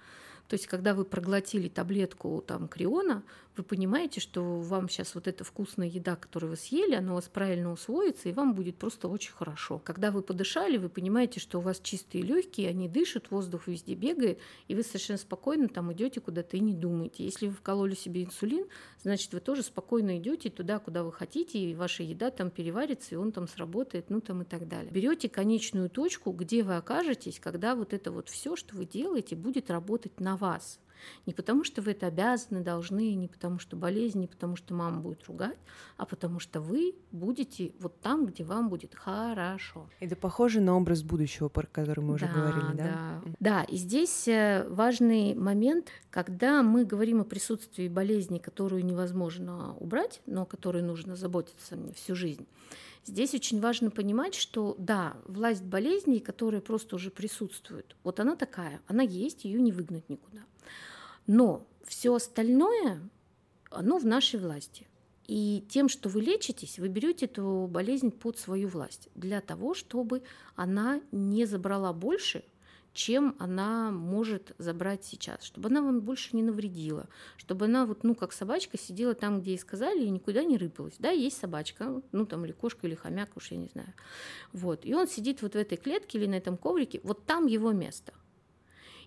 То 0.50 0.54
есть, 0.54 0.66
когда 0.66 0.94
вы 0.94 1.04
проглотили 1.04 1.68
таблетку 1.68 2.42
там, 2.44 2.66
криона, 2.66 3.22
вы 3.56 3.64
понимаете, 3.64 4.20
что 4.20 4.60
вам 4.60 4.88
сейчас 4.88 5.14
вот 5.14 5.26
эта 5.26 5.44
вкусная 5.44 5.88
еда, 5.88 6.16
которую 6.16 6.50
вы 6.50 6.56
съели, 6.56 6.94
она 6.94 7.12
у 7.12 7.14
вас 7.16 7.28
правильно 7.28 7.72
усвоится, 7.72 8.28
и 8.28 8.32
вам 8.32 8.54
будет 8.54 8.76
просто 8.76 9.08
очень 9.08 9.32
хорошо. 9.32 9.78
Когда 9.78 10.10
вы 10.10 10.22
подышали, 10.22 10.76
вы 10.76 10.88
понимаете, 10.88 11.40
что 11.40 11.58
у 11.58 11.60
вас 11.60 11.80
чистые 11.80 12.22
легкие, 12.22 12.68
они 12.68 12.88
дышат, 12.88 13.30
воздух 13.30 13.66
везде 13.66 13.94
бегает, 13.94 14.38
и 14.68 14.74
вы 14.74 14.82
совершенно 14.82 15.18
спокойно 15.18 15.68
там 15.68 15.92
идете 15.92 16.20
куда-то 16.20 16.56
и 16.56 16.60
не 16.60 16.74
думаете. 16.74 17.24
Если 17.24 17.48
вы 17.48 17.54
вкололи 17.54 17.94
себе 17.94 18.24
инсулин, 18.24 18.66
значит, 19.02 19.32
вы 19.32 19.40
тоже 19.40 19.62
спокойно 19.62 20.18
идете 20.18 20.50
туда, 20.50 20.78
куда 20.78 21.02
вы 21.02 21.12
хотите, 21.12 21.58
и 21.58 21.74
ваша 21.74 22.02
еда 22.02 22.30
там 22.30 22.50
переварится, 22.50 23.14
и 23.14 23.18
он 23.18 23.32
там 23.32 23.48
сработает, 23.48 24.10
ну 24.10 24.20
там 24.20 24.42
и 24.42 24.44
так 24.44 24.68
далее. 24.68 24.92
Берете 24.92 25.28
конечную 25.28 25.90
точку, 25.90 26.30
где 26.32 26.62
вы 26.62 26.76
окажетесь, 26.76 27.40
когда 27.40 27.74
вот 27.74 27.92
это 27.92 28.12
вот 28.12 28.28
все, 28.28 28.56
что 28.56 28.76
вы 28.76 28.86
делаете, 28.86 29.36
будет 29.36 29.70
работать 29.70 30.20
на 30.20 30.36
вас. 30.36 30.78
Не 31.26 31.32
потому, 31.32 31.64
что 31.64 31.82
вы 31.82 31.92
это 31.92 32.06
обязаны, 32.06 32.62
должны, 32.62 33.14
не 33.14 33.28
потому, 33.28 33.58
что 33.58 33.76
болезнь, 33.76 34.20
не 34.20 34.26
потому, 34.26 34.56
что 34.56 34.74
мама 34.74 35.00
будет 35.00 35.24
ругать, 35.24 35.58
а 35.96 36.06
потому 36.06 36.40
что 36.40 36.60
вы 36.60 36.94
будете 37.12 37.72
вот 37.80 38.00
там, 38.00 38.26
где 38.26 38.44
вам 38.44 38.68
будет 38.68 38.94
хорошо. 38.94 39.88
Это 40.00 40.16
похоже 40.16 40.60
на 40.60 40.76
образ 40.76 41.02
будущего, 41.02 41.48
про 41.48 41.66
который 41.66 42.02
мы 42.02 42.14
уже 42.14 42.26
да, 42.26 42.32
говорили, 42.32 42.76
да? 42.76 42.84
Да, 42.84 43.22
да. 43.40 43.64
И 43.64 43.76
здесь 43.76 44.28
э, 44.28 44.66
важный 44.68 45.34
момент, 45.34 45.90
когда 46.10 46.62
мы 46.62 46.84
говорим 46.84 47.20
о 47.20 47.24
присутствии 47.24 47.88
болезни, 47.88 48.38
которую 48.38 48.84
невозможно 48.84 49.74
убрать, 49.78 50.20
но 50.26 50.42
о 50.42 50.46
которой 50.46 50.82
нужно 50.82 51.16
заботиться 51.16 51.78
всю 51.94 52.14
жизнь. 52.14 52.46
Здесь 53.04 53.34
очень 53.34 53.60
важно 53.60 53.90
понимать, 53.90 54.34
что 54.34 54.76
да, 54.78 55.16
власть 55.26 55.62
болезней, 55.62 56.20
которая 56.20 56.60
просто 56.60 56.96
уже 56.96 57.10
присутствует, 57.10 57.96
вот 58.04 58.20
она 58.20 58.36
такая, 58.36 58.80
она 58.86 59.02
есть, 59.02 59.44
ее 59.44 59.60
не 59.60 59.72
выгнать 59.72 60.08
никуда. 60.08 60.42
Но 61.26 61.66
все 61.84 62.14
остальное, 62.14 63.00
оно 63.70 63.98
в 63.98 64.06
нашей 64.06 64.38
власти. 64.38 64.86
И 65.26 65.64
тем, 65.68 65.88
что 65.88 66.08
вы 66.08 66.22
лечитесь, 66.22 66.78
вы 66.78 66.88
берете 66.88 67.26
эту 67.26 67.68
болезнь 67.70 68.10
под 68.10 68.38
свою 68.38 68.68
власть 68.68 69.08
для 69.14 69.40
того, 69.40 69.74
чтобы 69.74 70.22
она 70.56 71.00
не 71.12 71.46
забрала 71.46 71.92
больше, 71.92 72.44
чем 72.92 73.36
она 73.38 73.90
может 73.90 74.52
забрать 74.58 75.04
сейчас, 75.04 75.42
чтобы 75.42 75.68
она 75.68 75.80
вам 75.82 76.00
больше 76.00 76.34
не 76.34 76.42
навредила, 76.42 77.08
чтобы 77.36 77.66
она 77.66 77.86
вот, 77.86 78.02
ну, 78.04 78.14
как 78.14 78.32
собачка 78.32 78.78
сидела 78.78 79.14
там, 79.14 79.40
где 79.40 79.52
ей 79.52 79.58
сказали, 79.58 80.04
и 80.04 80.10
никуда 80.10 80.42
не 80.42 80.56
рыпалась. 80.56 80.94
Да, 80.98 81.10
есть 81.10 81.38
собачка, 81.38 82.02
ну, 82.12 82.26
там, 82.26 82.44
или 82.44 82.52
кошка, 82.52 82.86
или 82.86 82.94
хомяк, 82.94 83.36
уж 83.36 83.52
я 83.52 83.58
не 83.58 83.68
знаю. 83.68 83.92
Вот, 84.52 84.84
и 84.84 84.94
он 84.94 85.06
сидит 85.06 85.42
вот 85.42 85.52
в 85.52 85.56
этой 85.56 85.78
клетке 85.78 86.18
или 86.18 86.26
на 86.26 86.34
этом 86.34 86.56
коврике, 86.56 87.00
вот 87.04 87.24
там 87.26 87.46
его 87.46 87.72
место. 87.72 88.12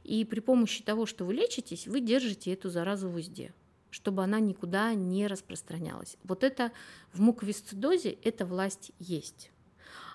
И 0.04 0.26
при 0.26 0.40
помощи 0.40 0.84
того, 0.84 1.06
что 1.06 1.26
вы 1.26 1.34
лечитесь, 1.34 1.88
вы 1.88 2.02
держите 2.02 2.54
эту 2.54 2.70
заразу 2.70 3.10
в 3.10 3.16
узде 3.16 3.54
чтобы 3.94 4.24
она 4.24 4.40
никуда 4.40 4.96
не 4.96 5.28
распространялась. 5.28 6.18
Вот 6.24 6.44
это 6.44 6.72
в 7.14 7.22
муковисцидозе 7.22 8.10
эта 8.24 8.44
власть 8.44 8.92
есть. 8.98 9.52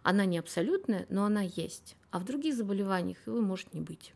Она 0.02 0.25
не 0.25 0.38
абсолютная, 0.38 1.06
но 1.10 1.25
она 1.25 1.42
есть. 1.42 1.96
А 2.10 2.18
в 2.18 2.24
других 2.24 2.54
заболеваниях 2.54 3.18
его 3.26 3.40
может 3.40 3.74
не 3.74 3.80
быть. 3.80 4.14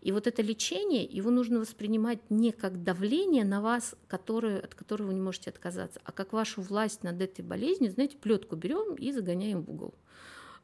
И 0.00 0.12
вот 0.12 0.26
это 0.26 0.42
лечение, 0.42 1.04
его 1.04 1.30
нужно 1.30 1.58
воспринимать 1.58 2.18
не 2.30 2.52
как 2.52 2.82
давление 2.82 3.44
на 3.44 3.60
вас, 3.60 3.94
которое, 4.08 4.60
от 4.60 4.74
которого 4.74 5.08
вы 5.08 5.14
не 5.14 5.20
можете 5.20 5.50
отказаться, 5.50 6.00
а 6.04 6.12
как 6.12 6.32
вашу 6.32 6.60
власть 6.62 7.02
над 7.02 7.20
этой 7.20 7.42
болезнью. 7.42 7.90
Знаете, 7.90 8.16
плетку 8.18 8.56
берем 8.56 8.94
и 8.94 9.12
загоняем 9.12 9.62
в 9.62 9.70
угол. 9.70 9.94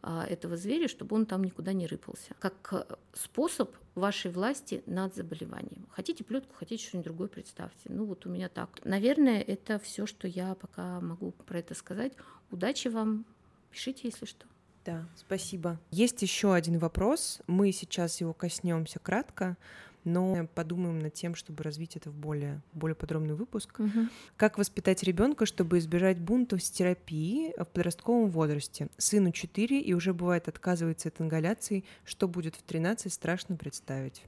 А, 0.00 0.24
этого 0.24 0.56
зверя, 0.56 0.86
чтобы 0.86 1.16
он 1.16 1.26
там 1.26 1.42
никуда 1.42 1.72
не 1.72 1.86
рыпался. 1.86 2.34
Как 2.38 2.68
э, 2.72 2.84
способ 3.14 3.74
вашей 3.96 4.30
власти 4.30 4.82
над 4.86 5.16
заболеванием. 5.16 5.88
Хотите 5.90 6.22
плетку, 6.22 6.54
хотите 6.54 6.84
что-нибудь 6.84 7.06
другое, 7.06 7.28
представьте. 7.28 7.90
Ну 7.90 8.04
вот 8.04 8.24
у 8.24 8.28
меня 8.28 8.48
так. 8.48 8.78
Наверное, 8.84 9.40
это 9.40 9.80
все, 9.80 10.06
что 10.06 10.28
я 10.28 10.54
пока 10.54 11.00
могу 11.00 11.32
про 11.32 11.58
это 11.58 11.74
сказать. 11.74 12.12
Удачи 12.52 12.88
вам. 12.88 13.24
Пишите, 13.70 14.02
если 14.04 14.24
что. 14.24 14.46
Да, 14.88 15.06
спасибо. 15.16 15.78
Есть 15.90 16.22
еще 16.22 16.54
один 16.54 16.78
вопрос. 16.78 17.40
Мы 17.46 17.72
сейчас 17.72 18.22
его 18.22 18.32
коснемся 18.32 18.98
кратко 18.98 19.58
но 20.04 20.48
подумаем 20.54 21.00
над 21.00 21.12
тем, 21.12 21.34
чтобы 21.34 21.62
развить 21.62 21.96
это 21.96 22.08
в 22.08 22.14
более, 22.14 22.62
более 22.72 22.94
подробный 22.94 23.34
выпуск. 23.34 23.78
Угу. 23.78 24.08
Как 24.38 24.56
воспитать 24.56 25.02
ребенка, 25.02 25.44
чтобы 25.44 25.76
избежать 25.78 26.18
бунтов 26.18 26.62
с 26.62 26.70
терапией 26.70 27.52
в 27.58 27.66
подростковом 27.66 28.30
возрасте? 28.30 28.88
Сыну 28.96 29.32
4 29.32 29.80
и 29.80 29.92
уже 29.92 30.14
бывает 30.14 30.48
отказывается 30.48 31.08
от 31.08 31.20
ингаляции. 31.20 31.84
Что 32.04 32.26
будет 32.26 32.56
в 32.56 32.62
13, 32.62 33.12
страшно 33.12 33.56
представить. 33.56 34.22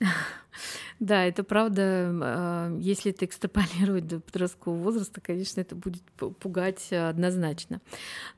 Да, 1.00 1.24
это 1.24 1.42
правда. 1.44 1.82
А, 2.22 2.78
если 2.78 3.10
это 3.10 3.24
экстраполировать 3.24 4.06
до 4.06 4.20
подросткового 4.20 4.82
возраста, 4.82 5.22
конечно, 5.22 5.62
это 5.62 5.74
будет 5.74 6.02
пугать 6.12 6.92
однозначно. 6.92 7.80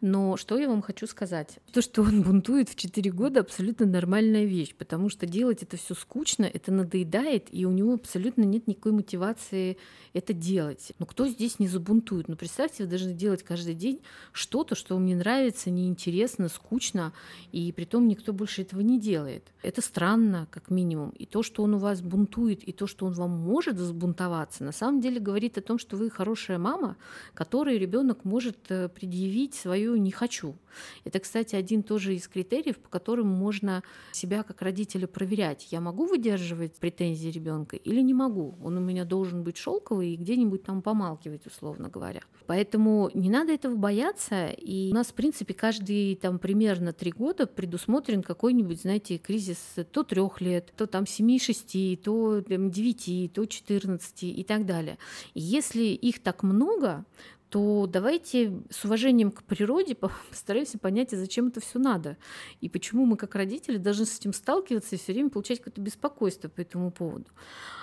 Но 0.00 0.36
что 0.36 0.56
я 0.56 0.68
вам 0.68 0.80
хочу 0.80 1.08
сказать? 1.08 1.58
То, 1.72 1.82
что 1.82 2.02
он 2.02 2.22
бунтует 2.22 2.68
в 2.68 2.76
4 2.76 3.10
года, 3.10 3.40
абсолютно 3.40 3.84
нормальная 3.84 4.44
вещь, 4.44 4.76
потому 4.76 5.08
что 5.08 5.26
делать 5.26 5.64
это 5.64 5.76
все 5.76 5.94
скучно, 5.94 6.44
это 6.44 6.70
надоедает, 6.70 7.48
и 7.50 7.66
у 7.66 7.72
него 7.72 7.94
абсолютно 7.94 8.42
нет 8.42 8.68
никакой 8.68 8.92
мотивации 8.92 9.76
это 10.12 10.32
делать. 10.32 10.92
Но 11.00 11.06
кто 11.06 11.26
здесь 11.26 11.58
не 11.58 11.66
забунтует? 11.66 12.28
Ну, 12.28 12.36
представьте, 12.36 12.84
вы 12.84 12.90
должны 12.90 13.12
делать 13.12 13.42
каждый 13.42 13.74
день 13.74 14.02
что-то, 14.30 14.76
что 14.76 14.94
вам 14.94 15.06
не 15.06 15.16
нравится, 15.16 15.70
неинтересно, 15.70 16.48
скучно, 16.48 17.12
и 17.50 17.72
при 17.72 17.86
том 17.86 18.06
никто 18.06 18.32
больше 18.32 18.62
этого 18.62 18.82
не 18.82 19.00
делает. 19.00 19.52
Это 19.62 19.80
странно, 19.80 20.46
как 20.52 20.70
минимум. 20.70 21.10
И 21.10 21.26
то, 21.26 21.42
что 21.42 21.51
он 21.60 21.74
у 21.74 21.78
вас 21.78 22.00
бунтует, 22.02 22.62
и 22.62 22.72
то, 22.72 22.86
что 22.86 23.06
он 23.06 23.12
вам 23.12 23.30
может 23.30 23.76
взбунтоваться, 23.76 24.64
на 24.64 24.72
самом 24.72 25.00
деле 25.00 25.20
говорит 25.20 25.58
о 25.58 25.62
том, 25.62 25.78
что 25.78 25.96
вы 25.96 26.10
хорошая 26.10 26.58
мама, 26.58 26.96
которой 27.34 27.78
ребенок 27.78 28.24
может 28.24 28.70
э, 28.70 28.88
предъявить 28.88 29.54
свою 29.54 29.96
«не 29.96 30.10
хочу». 30.10 30.56
Это, 31.04 31.18
кстати, 31.18 31.56
один 31.56 31.82
тоже 31.82 32.14
из 32.14 32.28
критериев, 32.28 32.78
по 32.78 32.88
которым 32.88 33.28
можно 33.28 33.82
себя 34.12 34.42
как 34.42 34.62
родителя 34.62 35.06
проверять. 35.06 35.68
Я 35.70 35.80
могу 35.80 36.06
выдерживать 36.06 36.76
претензии 36.76 37.28
ребенка 37.28 37.76
или 37.76 38.00
не 38.00 38.14
могу? 38.14 38.54
Он 38.62 38.78
у 38.78 38.80
меня 38.80 39.04
должен 39.04 39.42
быть 39.42 39.56
шелковый 39.56 40.14
и 40.14 40.16
где-нибудь 40.16 40.62
там 40.62 40.82
помалкивать, 40.82 41.46
условно 41.46 41.88
говоря. 41.88 42.22
Поэтому 42.46 43.10
не 43.14 43.30
надо 43.30 43.52
этого 43.52 43.76
бояться. 43.76 44.48
И 44.48 44.90
у 44.90 44.94
нас, 44.94 45.08
в 45.08 45.14
принципе, 45.14 45.54
каждый 45.54 46.16
там 46.16 46.38
примерно 46.38 46.92
три 46.92 47.10
года 47.10 47.46
предусмотрен 47.46 48.22
какой-нибудь, 48.22 48.82
знаете, 48.82 49.18
кризис 49.18 49.58
то 49.90 50.02
трех 50.02 50.40
лет, 50.40 50.72
то 50.76 50.86
там 50.86 51.06
семи-шести, 51.42 51.96
то 52.02 52.40
девяти, 52.40 53.28
то 53.28 53.46
четырнадцати 53.46 54.26
и 54.26 54.44
так 54.44 54.66
далее. 54.66 54.98
И 55.34 55.40
если 55.40 55.82
их 55.82 56.22
так 56.22 56.42
много, 56.42 57.04
то 57.48 57.86
давайте 57.86 58.62
с 58.70 58.84
уважением 58.84 59.30
к 59.30 59.42
природе 59.42 59.94
постараемся 60.30 60.78
понять, 60.78 61.12
а 61.12 61.16
зачем 61.16 61.48
это 61.48 61.60
все 61.60 61.78
надо, 61.78 62.16
и 62.60 62.68
почему 62.68 63.04
мы 63.04 63.16
как 63.16 63.34
родители 63.34 63.76
должны 63.76 64.06
с 64.06 64.18
этим 64.18 64.32
сталкиваться 64.32 64.94
и 64.94 64.98
все 64.98 65.12
время 65.12 65.30
получать 65.30 65.58
какое-то 65.58 65.80
беспокойство 65.80 66.48
по 66.48 66.60
этому 66.60 66.90
поводу. 66.90 67.26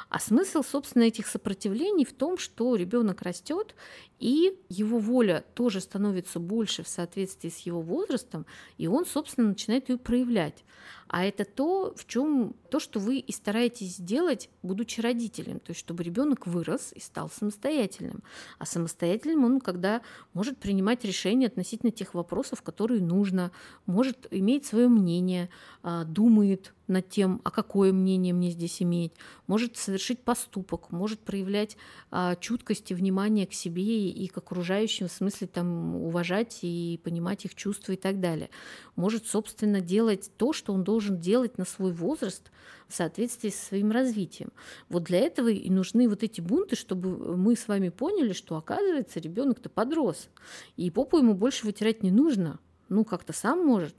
А 0.10 0.20
смысл, 0.20 0.64
собственно, 0.64 1.04
этих 1.04 1.28
сопротивлений 1.28 2.04
в 2.04 2.14
том, 2.14 2.40
что 2.40 2.76
ребенок 2.76 3.22
растет, 3.22 3.76
и 4.20 4.58
его 4.68 4.98
воля 4.98 5.46
тоже 5.54 5.82
становится 5.82 6.40
больше 6.40 6.84
в 6.84 6.88
соответствии 6.88 7.50
с 7.50 7.60
его 7.60 7.82
возрастом, 7.82 8.48
и 8.78 8.88
он, 8.88 9.06
собственно, 9.06 9.50
начинает 9.50 9.90
ее 9.90 9.98
проявлять. 9.98 10.64
А 11.08 11.26
это 11.26 11.46
то, 11.46 11.94
в 11.96 12.06
чем 12.08 12.56
то, 12.70 12.80
что 12.80 13.00
вы 13.00 13.18
и 13.18 13.32
стараетесь 13.32 13.96
сделать, 13.98 14.50
будучи 14.64 15.00
родителем, 15.02 15.60
то 15.60 15.72
есть 15.72 15.80
чтобы 15.80 16.04
ребенок 16.04 16.48
вырос 16.48 16.92
и 16.94 17.00
стал 17.00 17.30
самостоятельным. 17.30 18.24
А 18.58 18.66
самостоятельным 18.66 19.44
он, 19.44 19.60
когда 19.60 20.02
может 20.34 20.58
принимать 20.58 21.04
решения 21.04 21.48
относительно 21.48 21.92
тех 21.92 22.14
вопросов, 22.14 22.62
которые 22.62 23.02
нужно, 23.02 23.52
может 23.86 24.28
иметь 24.32 24.66
свое 24.66 24.88
мнение, 24.88 25.50
а, 25.82 26.04
думает 26.04 26.74
над 26.90 27.10
тем, 27.10 27.42
а 27.44 27.52
какое 27.52 27.94
мнение 27.94 28.34
мне 28.34 28.50
здесь 28.52 28.82
иметь, 28.82 29.14
может 29.48 29.78
совершить 29.78 30.24
поступок, 30.24 30.92
может 30.92 31.20
проявлять 31.20 31.78
а, 32.12 32.36
чуткость 32.36 32.92
и 32.92 32.94
внимание 32.94 33.48
к 33.48 33.54
себе 33.54 34.10
и 34.10 34.28
к 34.28 34.38
окружающим, 34.38 35.08
в 35.08 35.12
смысле 35.12 35.48
там 35.48 35.96
уважать 35.96 36.60
и 36.62 37.00
понимать 37.04 37.46
их 37.46 37.56
чувства 37.56 37.94
и 37.94 37.96
так 37.96 38.20
далее. 38.20 38.50
Может, 38.96 39.28
собственно, 39.28 39.82
делать 39.82 40.32
то, 40.38 40.54
что 40.54 40.74
он 40.74 40.84
должен 40.84 41.20
делать 41.20 41.58
на 41.58 41.66
свой 41.66 41.92
возраст 41.92 42.52
в 42.88 42.96
соответствии 42.96 43.50
со 43.50 43.68
своим 43.68 43.92
развитием. 43.92 44.52
Вот 44.90 45.04
для 45.04 45.20
этого 45.20 45.50
и 45.50 45.70
нужны 45.70 46.10
вот 46.10 46.24
эти 46.24 46.42
бунты, 46.42 46.76
чтобы 46.76 47.38
мы 47.38 47.56
с 47.56 47.68
вами 47.68 47.90
поняли, 47.90 48.34
что, 48.34 48.58
оказывается, 48.58 49.20
ребенок-то 49.20 49.70
подрос, 49.70 50.30
и 50.76 50.90
попу 50.90 51.18
ему 51.18 51.36
больше 51.36 51.66
вытирать 51.66 52.04
не 52.04 52.12
нужно, 52.12 52.60
ну, 52.90 53.06
как-то 53.06 53.34
сам 53.34 53.66
может. 53.66 53.96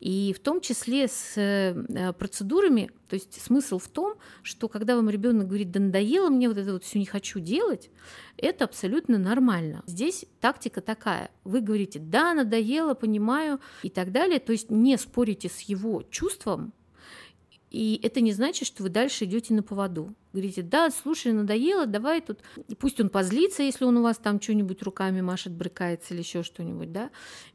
И 0.00 0.34
в 0.36 0.40
том 0.40 0.60
числе 0.60 1.08
с 1.08 1.34
э, 1.36 2.12
процедурами, 2.14 2.90
то 3.08 3.14
есть 3.14 3.40
смысл 3.40 3.78
в 3.78 3.88
том, 3.88 4.16
что 4.42 4.68
когда 4.68 4.96
вам 4.96 5.08
ребенок 5.08 5.46
говорит, 5.46 5.70
да 5.70 5.80
надоело 5.80 6.28
мне 6.28 6.48
вот 6.48 6.58
это 6.58 6.72
вот 6.72 6.84
все 6.84 6.98
не 6.98 7.06
хочу 7.06 7.38
делать, 7.38 7.90
это 8.36 8.64
абсолютно 8.64 9.16
нормально. 9.18 9.82
Здесь 9.86 10.26
тактика 10.40 10.80
такая. 10.80 11.30
Вы 11.44 11.60
говорите, 11.60 12.00
да, 12.00 12.34
надоело, 12.34 12.94
понимаю 12.94 13.60
и 13.82 13.90
так 13.90 14.12
далее. 14.12 14.40
То 14.40 14.52
есть 14.52 14.70
не 14.70 14.98
спорите 14.98 15.48
с 15.48 15.60
его 15.60 16.02
чувством, 16.10 16.74
И 17.74 17.98
это 18.04 18.20
не 18.20 18.30
значит, 18.30 18.68
что 18.68 18.84
вы 18.84 18.88
дальше 18.88 19.24
идете 19.24 19.52
на 19.52 19.64
поводу. 19.64 20.14
Говорите, 20.32 20.62
да, 20.62 20.90
слушай, 20.90 21.32
надоело, 21.32 21.86
давай 21.86 22.20
тут. 22.20 22.38
Пусть 22.78 23.00
он 23.00 23.08
позлится, 23.08 23.64
если 23.64 23.84
он 23.84 23.96
у 23.96 24.02
вас 24.04 24.16
там 24.18 24.40
что-нибудь 24.40 24.80
руками 24.84 25.22
машет, 25.22 25.52
брыкается 25.54 26.14
или 26.14 26.20
еще 26.20 26.44
что-нибудь, 26.44 26.92
да. 26.92 27.10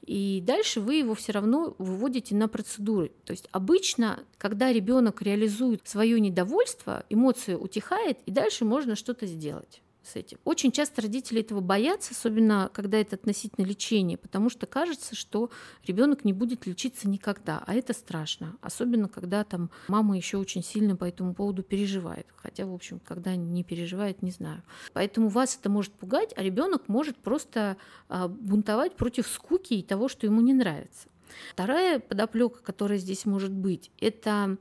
И 0.05 0.43
дальше 0.45 0.81
вы 0.81 0.95
его 0.95 1.15
все 1.15 1.31
равно 1.31 1.73
выводите 1.77 2.35
на 2.35 2.49
процедуры. 2.49 3.13
То 3.23 3.31
есть 3.31 3.47
обычно, 3.53 4.19
когда 4.38 4.73
ребенок 4.73 5.21
реализует 5.21 5.88
свое 5.88 6.19
недовольство, 6.19 7.05
эмоция 7.09 7.57
утихает, 7.57 8.17
и 8.25 8.31
дальше 8.31 8.65
можно 8.65 8.97
что-то 8.97 9.25
сделать 9.25 9.81
с 10.03 10.15
этим. 10.15 10.38
Очень 10.44 10.72
часто 10.72 11.01
родители 11.01 11.41
этого 11.41 11.62
боятся, 11.62 12.12
особенно 12.12 12.70
когда 12.74 12.98
это 12.98 13.15
относительно 13.15 13.65
лечения, 13.65 14.18
потому 14.18 14.50
что 14.50 14.65
кажется, 14.65 15.15
что 15.15 15.50
ребенок 15.86 16.25
не 16.25 16.34
будет 16.34 16.65
лечиться 16.65 17.08
никогда, 17.08 17.63
а 17.65 17.75
это 17.75 17.94
страшно, 17.94 18.58
особенно 18.62 19.08
когда 19.08 19.44
там 19.44 19.70
мама 19.88 20.18
еще 20.18 20.38
очень 20.38 20.63
сильно 20.63 20.96
по 20.96 21.06
этому 21.06 21.34
поводу 21.34 21.63
переживает, 21.63 22.27
хотя, 22.36 22.65
в 22.65 22.74
общем, 22.74 23.00
когда 23.00 23.36
не 23.36 23.63
переживает, 23.63 24.22
не 24.22 24.32
знаю. 24.32 24.63
Поэтому 24.94 25.29
вас 25.29 25.58
это 25.60 25.70
может 25.70 25.94
пугать, 25.94 26.34
а 26.36 26.44
ребенок 26.44 26.88
может 26.88 27.18
просто 27.18 27.77
а, 28.08 28.27
бунтовать 28.27 28.96
против 28.96 29.27
скуки 29.27 29.74
и 29.74 29.84
того, 29.84 30.08
что 30.08 30.25
ему 30.25 30.41
не 30.41 30.53
нравится. 30.53 31.10
Вторая 31.51 32.00
подоплека, 32.00 32.62
которая 32.63 32.98
здесь 32.98 33.25
может 33.25 33.51
быть, 33.51 33.91
это 34.00 34.58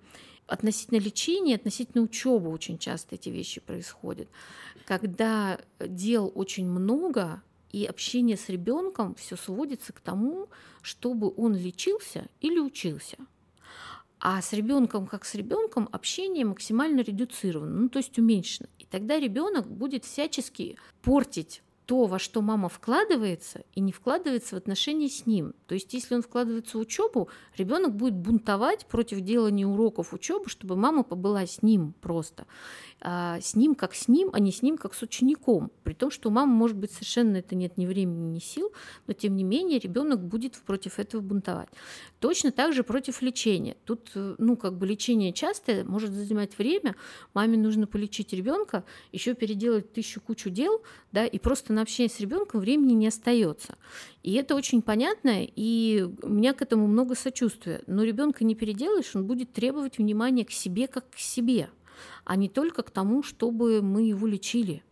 относительно 0.48 0.98
лечения, 0.98 1.54
относительно 1.54 2.02
учебы 2.02 2.50
очень 2.50 2.78
часто 2.78 3.14
эти 3.14 3.28
вещи 3.28 3.60
происходят. 3.60 4.28
Когда 4.86 5.60
дел 5.78 6.32
очень 6.34 6.66
много, 6.66 7.42
и 7.70 7.84
общение 7.84 8.36
с 8.36 8.48
ребенком 8.48 9.14
все 9.14 9.36
сводится 9.36 9.92
к 9.92 10.00
тому, 10.00 10.48
чтобы 10.82 11.32
он 11.36 11.54
лечился 11.54 12.26
или 12.40 12.58
учился. 12.58 13.18
А 14.20 14.42
с 14.42 14.52
ребенком, 14.52 15.06
как 15.06 15.24
с 15.24 15.34
ребенком, 15.34 15.88
общение 15.92 16.44
максимально 16.44 17.02
редуцировано, 17.02 17.82
ну 17.82 17.88
то 17.88 17.98
есть 17.98 18.18
уменьшено. 18.18 18.68
И 18.78 18.84
тогда 18.84 19.20
ребенок 19.20 19.70
будет 19.70 20.04
всячески 20.04 20.76
портить 21.02 21.62
то, 21.88 22.04
во 22.04 22.18
что 22.18 22.42
мама 22.42 22.68
вкладывается, 22.68 23.62
и 23.74 23.80
не 23.80 23.92
вкладывается 23.92 24.56
в 24.56 24.58
отношении 24.58 25.08
с 25.08 25.24
ним. 25.24 25.54
То 25.66 25.74
есть, 25.74 25.94
если 25.94 26.14
он 26.14 26.20
вкладывается 26.20 26.76
в 26.76 26.82
учебу, 26.82 27.30
ребенок 27.56 27.96
будет 27.96 28.12
бунтовать 28.12 28.84
против 28.84 29.22
делания 29.22 29.66
уроков 29.66 30.12
учебы, 30.12 30.50
чтобы 30.50 30.76
мама 30.76 31.02
побыла 31.02 31.46
с 31.46 31.62
ним 31.62 31.94
просто. 32.02 32.46
А, 33.00 33.40
с 33.40 33.54
ним 33.54 33.74
как 33.74 33.94
с 33.94 34.06
ним, 34.06 34.28
а 34.34 34.38
не 34.38 34.52
с 34.52 34.60
ним 34.60 34.76
как 34.76 34.92
с 34.92 35.00
учеником. 35.00 35.70
При 35.82 35.94
том, 35.94 36.10
что 36.10 36.28
у 36.28 36.32
мамы, 36.32 36.52
может 36.52 36.76
быть, 36.76 36.90
совершенно 36.92 37.38
это 37.38 37.54
нет 37.54 37.78
ни 37.78 37.86
времени, 37.86 38.34
ни 38.34 38.38
сил, 38.40 38.70
но 39.06 39.14
тем 39.14 39.34
не 39.34 39.44
менее 39.44 39.78
ребенок 39.78 40.22
будет 40.22 40.58
против 40.58 40.98
этого 40.98 41.22
бунтовать. 41.22 41.70
Точно 42.18 42.52
так 42.52 42.74
же 42.74 42.82
против 42.82 43.22
лечения. 43.22 43.78
Тут, 43.84 44.10
э, 44.14 44.34
ну, 44.36 44.56
как 44.56 44.76
бы 44.76 44.86
лечение 44.86 45.32
частое, 45.32 45.84
может 45.84 46.10
занимать 46.10 46.58
время. 46.58 46.96
Маме 47.32 47.56
нужно 47.56 47.86
полечить 47.86 48.34
ребенка, 48.34 48.84
еще 49.12 49.32
переделать 49.32 49.92
тысячу 49.92 50.20
кучу 50.20 50.50
дел, 50.50 50.82
да, 51.12 51.24
и 51.24 51.38
просто 51.38 51.72
на 51.78 51.82
общение 51.82 52.12
с 52.12 52.18
ребенком 52.18 52.60
времени 52.60 52.92
не 52.92 53.06
остается. 53.06 53.76
И 54.24 54.34
это 54.34 54.56
очень 54.56 54.82
понятно, 54.82 55.44
и 55.44 56.08
у 56.22 56.28
меня 56.28 56.52
к 56.52 56.60
этому 56.60 56.88
много 56.88 57.14
сочувствия. 57.14 57.82
Но 57.86 58.02
ребенка 58.02 58.44
не 58.44 58.56
переделаешь, 58.56 59.14
он 59.14 59.26
будет 59.26 59.52
требовать 59.52 59.98
внимания 59.98 60.44
к 60.44 60.50
себе 60.50 60.88
как 60.88 61.08
к 61.10 61.18
себе, 61.18 61.70
а 62.24 62.34
не 62.34 62.48
только 62.48 62.82
к 62.82 62.90
тому, 62.90 63.22
чтобы 63.22 63.80
мы 63.80 64.02
его 64.02 64.26
лечили. 64.26 64.82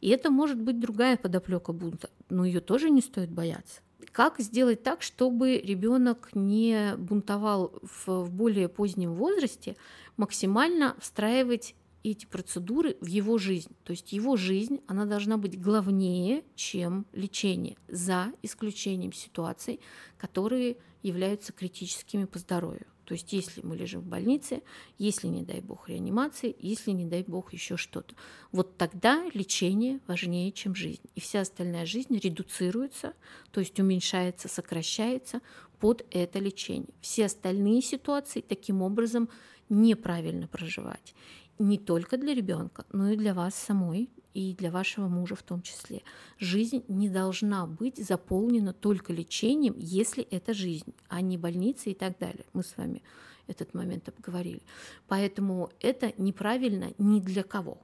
И 0.00 0.10
это 0.10 0.30
может 0.30 0.60
быть 0.60 0.78
другая 0.78 1.16
подоплека 1.16 1.72
бунта, 1.72 2.08
но 2.30 2.44
ее 2.44 2.60
тоже 2.60 2.88
не 2.88 3.00
стоит 3.00 3.30
бояться. 3.30 3.80
Как 4.12 4.38
сделать 4.38 4.84
так, 4.84 5.02
чтобы 5.02 5.58
ребенок 5.58 6.30
не 6.34 6.94
бунтовал 6.96 7.72
в, 7.82 8.26
в 8.26 8.30
более 8.30 8.68
позднем 8.68 9.14
возрасте, 9.14 9.76
максимально 10.16 10.94
встраивать 11.00 11.74
эти 12.04 12.26
процедуры 12.26 12.96
в 13.00 13.06
его 13.06 13.38
жизнь. 13.38 13.74
То 13.84 13.92
есть 13.92 14.12
его 14.12 14.36
жизнь, 14.36 14.80
она 14.86 15.04
должна 15.04 15.36
быть 15.36 15.60
главнее, 15.60 16.44
чем 16.54 17.06
лечение, 17.12 17.76
за 17.88 18.32
исключением 18.42 19.12
ситуаций, 19.12 19.80
которые 20.16 20.76
являются 21.02 21.52
критическими 21.52 22.24
по 22.24 22.38
здоровью. 22.38 22.86
То 23.08 23.14
есть 23.14 23.32
если 23.32 23.62
мы 23.62 23.74
лежим 23.74 24.02
в 24.02 24.06
больнице, 24.06 24.62
если, 24.98 25.28
не 25.28 25.42
дай 25.42 25.62
бог, 25.62 25.88
реанимации, 25.88 26.54
если, 26.58 26.90
не 26.90 27.06
дай 27.06 27.24
бог, 27.26 27.54
еще 27.54 27.78
что-то, 27.78 28.14
вот 28.52 28.76
тогда 28.76 29.24
лечение 29.32 30.00
важнее, 30.06 30.52
чем 30.52 30.74
жизнь. 30.74 31.00
И 31.14 31.20
вся 31.20 31.40
остальная 31.40 31.86
жизнь 31.86 32.18
редуцируется, 32.18 33.14
то 33.50 33.60
есть 33.60 33.80
уменьшается, 33.80 34.48
сокращается 34.48 35.40
под 35.78 36.04
это 36.10 36.38
лечение. 36.38 36.92
Все 37.00 37.24
остальные 37.24 37.80
ситуации 37.80 38.42
таким 38.42 38.82
образом 38.82 39.30
неправильно 39.70 40.46
проживать 40.46 41.14
не 41.58 41.78
только 41.78 42.16
для 42.16 42.34
ребенка, 42.34 42.84
но 42.92 43.10
и 43.10 43.16
для 43.16 43.34
вас 43.34 43.54
самой 43.54 44.10
и 44.34 44.54
для 44.54 44.70
вашего 44.70 45.08
мужа 45.08 45.34
в 45.34 45.42
том 45.42 45.62
числе. 45.62 46.02
Жизнь 46.38 46.84
не 46.88 47.08
должна 47.08 47.66
быть 47.66 47.96
заполнена 47.96 48.72
только 48.72 49.12
лечением, 49.12 49.74
если 49.78 50.22
это 50.24 50.54
жизнь, 50.54 50.94
а 51.08 51.20
не 51.20 51.36
больница 51.36 51.90
и 51.90 51.94
так 51.94 52.18
далее. 52.18 52.44
Мы 52.52 52.62
с 52.62 52.76
вами 52.76 53.02
этот 53.48 53.74
момент 53.74 54.08
обговорили. 54.08 54.62
Поэтому 55.08 55.70
это 55.80 56.12
неправильно 56.18 56.92
ни 56.98 57.20
для 57.20 57.42
кого. 57.42 57.78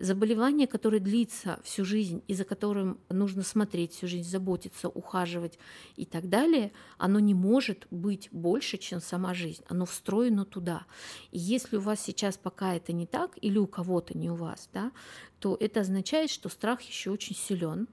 Заболевание, 0.00 0.66
которое 0.66 0.98
длится 0.98 1.60
всю 1.62 1.84
жизнь 1.84 2.22
и 2.26 2.34
за 2.34 2.44
которым 2.44 2.98
нужно 3.08 3.42
смотреть 3.42 3.92
всю 3.92 4.08
жизнь, 4.08 4.28
заботиться, 4.28 4.88
ухаживать 4.88 5.58
и 5.96 6.04
так 6.04 6.28
далее, 6.28 6.72
оно 6.98 7.20
не 7.20 7.34
может 7.34 7.86
быть 7.90 8.28
больше, 8.32 8.76
чем 8.76 9.00
сама 9.00 9.34
жизнь. 9.34 9.62
Оно 9.68 9.86
встроено 9.86 10.44
туда. 10.44 10.86
И 11.30 11.38
если 11.38 11.76
у 11.76 11.80
вас 11.80 12.00
сейчас 12.00 12.36
пока 12.36 12.74
это 12.74 12.92
не 12.92 13.06
так, 13.06 13.32
или 13.40 13.58
у 13.58 13.66
кого-то 13.66 14.18
не 14.18 14.30
у 14.30 14.34
вас, 14.34 14.68
да, 14.72 14.90
то 15.38 15.56
это 15.60 15.80
означает, 15.80 16.30
что 16.30 16.48
страх 16.48 16.80
еще 16.82 17.10
очень 17.10 17.36
силен, 17.36 17.86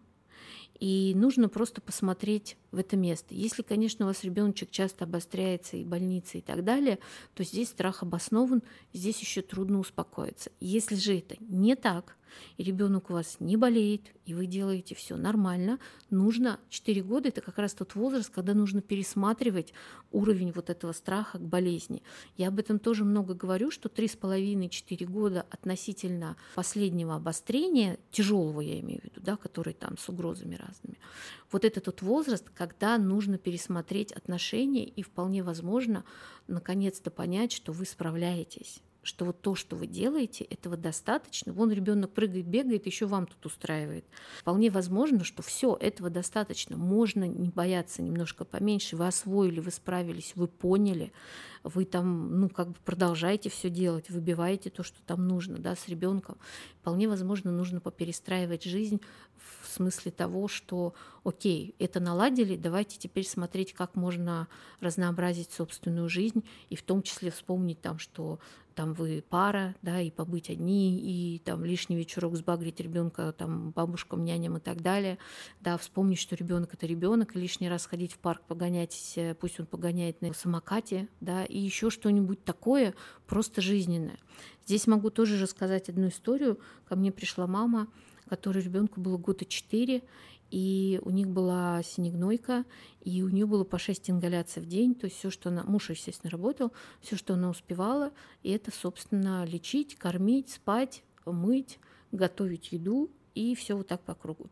и 0.82 1.14
нужно 1.16 1.48
просто 1.48 1.80
посмотреть 1.80 2.58
в 2.72 2.80
это 2.80 2.98
место. 2.98 3.36
Если, 3.36 3.62
конечно, 3.62 4.04
у 4.04 4.08
вас 4.08 4.24
ребеночек 4.24 4.72
часто 4.72 5.06
обостряется 5.06 5.78
и 5.78 5.86
больница 5.86 6.40
и 6.40 6.42
так 6.42 6.64
далее, 6.64 6.98
то 7.36 7.44
здесь 7.44 7.70
страх 7.70 8.02
обоснован, 8.02 8.64
здесь 8.92 9.20
еще 9.20 9.44
трудно 9.44 9.78
успокоиться. 9.78 10.52
Если 10.60 10.96
же 10.96 11.20
это 11.20 11.36
не 11.40 11.76
так, 11.76 12.18
и 12.58 12.64
ребенок 12.64 13.10
у 13.10 13.14
вас 13.14 13.38
не 13.40 13.58
болеет, 13.58 14.02
и 14.26 14.34
вы 14.34 14.46
делаете 14.46 14.96
все 14.96 15.16
нормально, 15.16 15.80
нужно 16.10 16.60
4 16.70 17.02
года, 17.04 17.30
это 17.30 17.42
как 17.42 17.58
раз 17.58 17.74
тот 17.74 17.96
возраст, 17.96 18.30
когда 18.30 18.54
нужно 18.54 18.82
пересматривать 18.82 19.74
уровень 20.12 20.52
вот 20.52 20.70
этого 20.70 20.92
страха 20.92 21.38
к 21.38 21.42
болезни. 21.42 22.04
Я 22.38 22.50
об 22.50 22.60
этом 22.60 22.80
тоже 22.80 23.04
много 23.04 23.34
говорю, 23.34 23.72
что 23.72 23.90
3,5-4 23.90 25.06
года 25.06 25.46
относительно 25.50 26.38
последнего 26.56 27.16
обострения, 27.16 27.98
тяжелого 28.12 28.62
я 28.62 28.80
имею 28.80 29.02
в 29.02 29.06
виду, 29.06 29.22
да, 29.22 29.36
который 29.36 29.74
там 29.74 29.98
с 29.98 30.08
угрозами 30.10 30.56
разными, 30.56 30.98
вот 31.52 31.66
это 31.66 31.82
тот 31.82 32.02
возраст, 32.02 32.50
когда 32.50 32.98
нужно 32.98 33.38
пересмотреть 33.38 34.12
отношения 34.12 34.86
и 34.86 35.02
вполне 35.02 35.44
возможно 35.44 36.04
наконец-то 36.48 37.12
понять, 37.12 37.52
что 37.52 37.72
вы 37.72 37.86
справляетесь 37.86 38.82
что 39.04 39.26
вот 39.26 39.42
то, 39.42 39.56
что 39.56 39.76
вы 39.76 39.88
делаете, 39.88 40.44
этого 40.44 40.78
достаточно. 40.78 41.54
Вон 41.54 41.72
ребенок 41.72 42.12
прыгает, 42.12 42.46
бегает, 42.46 42.86
еще 42.86 43.08
вам 43.08 43.26
тут 43.26 43.46
устраивает. 43.46 44.06
Вполне 44.40 44.70
возможно, 44.70 45.24
что 45.24 45.42
все 45.42 45.76
этого 45.80 46.10
достаточно. 46.10 46.78
Можно 46.78 47.24
не 47.24 47.50
бояться 47.50 48.02
немножко 48.02 48.46
поменьше. 48.46 48.96
Вы 48.96 49.08
освоили, 49.08 49.60
вы 49.60 49.72
справились, 49.72 50.34
вы 50.36 50.48
поняли, 50.48 51.12
вы 51.64 51.86
там, 51.86 52.40
ну, 52.40 52.50
как 52.50 52.70
бы 52.70 52.76
продолжаете 52.86 53.50
все 53.50 53.70
делать, 53.70 54.10
выбиваете 54.10 54.70
то, 54.70 54.84
что 54.84 55.02
там 55.06 55.28
нужно, 55.28 55.58
да, 55.58 55.76
с 55.76 55.88
ребенком. 55.88 56.38
Вполне 56.80 57.08
возможно, 57.08 57.52
нужно 57.52 57.80
поперестраивать 57.80 58.64
жизнь 58.64 59.02
в 59.62 59.68
смысле 59.68 60.12
того, 60.12 60.48
что, 60.48 60.94
окей, 61.24 61.76
это 61.80 62.00
наладили, 62.00 62.56
давайте 62.56 62.98
теперь 62.98 63.26
смотреть, 63.26 63.74
как 63.74 63.96
можно 63.96 64.48
разнообразить 64.80 65.52
собственную 65.52 66.10
жизнь, 66.10 66.44
и 66.70 66.76
в 66.76 66.84
том 66.84 67.04
числе 67.04 67.32
вспомнить 67.32 67.82
там, 67.82 68.00
что 68.00 68.40
там 68.74 68.94
вы 68.94 69.24
пара, 69.28 69.76
да, 69.82 70.02
и 70.02 70.10
побыть 70.10 70.50
одни, 70.50 70.98
и 70.98 71.40
там 71.40 71.66
лишний 71.66 71.98
вечерок 71.98 72.36
сбагрить 72.36 72.80
ребенка 72.80 73.34
там 73.38 73.72
бабушкам, 73.72 74.24
няням 74.24 74.58
и 74.58 74.60
так 74.60 74.82
далее, 74.82 75.18
да, 75.60 75.78
вспомнить, 75.78 76.20
что 76.20 76.36
ребенок 76.36 76.74
это 76.74 76.86
ребенок, 76.86 77.36
лишний 77.36 77.70
раз 77.70 77.86
ходить 77.86 78.14
в 78.14 78.18
парк 78.18 78.42
погонять, 78.48 79.14
э, 79.18 79.36
пусть 79.36 79.60
он 79.60 79.66
погоняет 79.66 80.22
на 80.22 80.34
самокате, 80.34 81.10
да, 81.20 81.44
и 81.44 81.60
еще 81.60 81.90
что-нибудь 81.90 82.44
такое 82.44 82.94
просто 83.28 83.62
жизненное. 83.62 84.18
Здесь 84.66 84.88
могу 84.88 85.10
тоже 85.10 85.42
рассказать 85.42 85.90
одну 85.90 86.08
историю. 86.08 86.60
Ко 86.88 86.96
мне 86.96 87.12
пришла 87.12 87.46
мама, 87.48 87.88
которой 88.32 88.64
ребенку 88.64 89.02
было 89.02 89.18
года 89.18 89.44
четыре, 89.44 90.04
и 90.52 91.02
у 91.04 91.10
них 91.10 91.28
была 91.28 91.84
синегнойка, 91.84 92.64
и 93.04 93.22
у 93.24 93.28
нее 93.28 93.46
было 93.46 93.66
по 93.66 93.78
6 93.78 94.10
ингаляций 94.10 94.62
в 94.62 94.68
день, 94.68 94.96
то 94.96 95.04
есть 95.06 95.18
все, 95.18 95.30
что 95.30 95.50
она, 95.50 95.64
муж, 95.64 95.90
естественно, 95.90 96.32
работал, 96.32 96.72
все, 97.02 97.18
что 97.18 97.34
она 97.34 97.50
успевала, 97.50 98.14
и 98.42 98.52
это, 98.52 98.72
собственно, 98.72 99.44
лечить, 99.44 99.98
кормить, 99.98 100.50
спать, 100.50 101.04
мыть, 101.26 101.78
готовить 102.14 102.72
еду, 102.72 103.12
и 103.36 103.54
все 103.54 103.76
вот 103.76 103.88
так 103.88 104.00
по 104.00 104.16
кругу. 104.16 104.50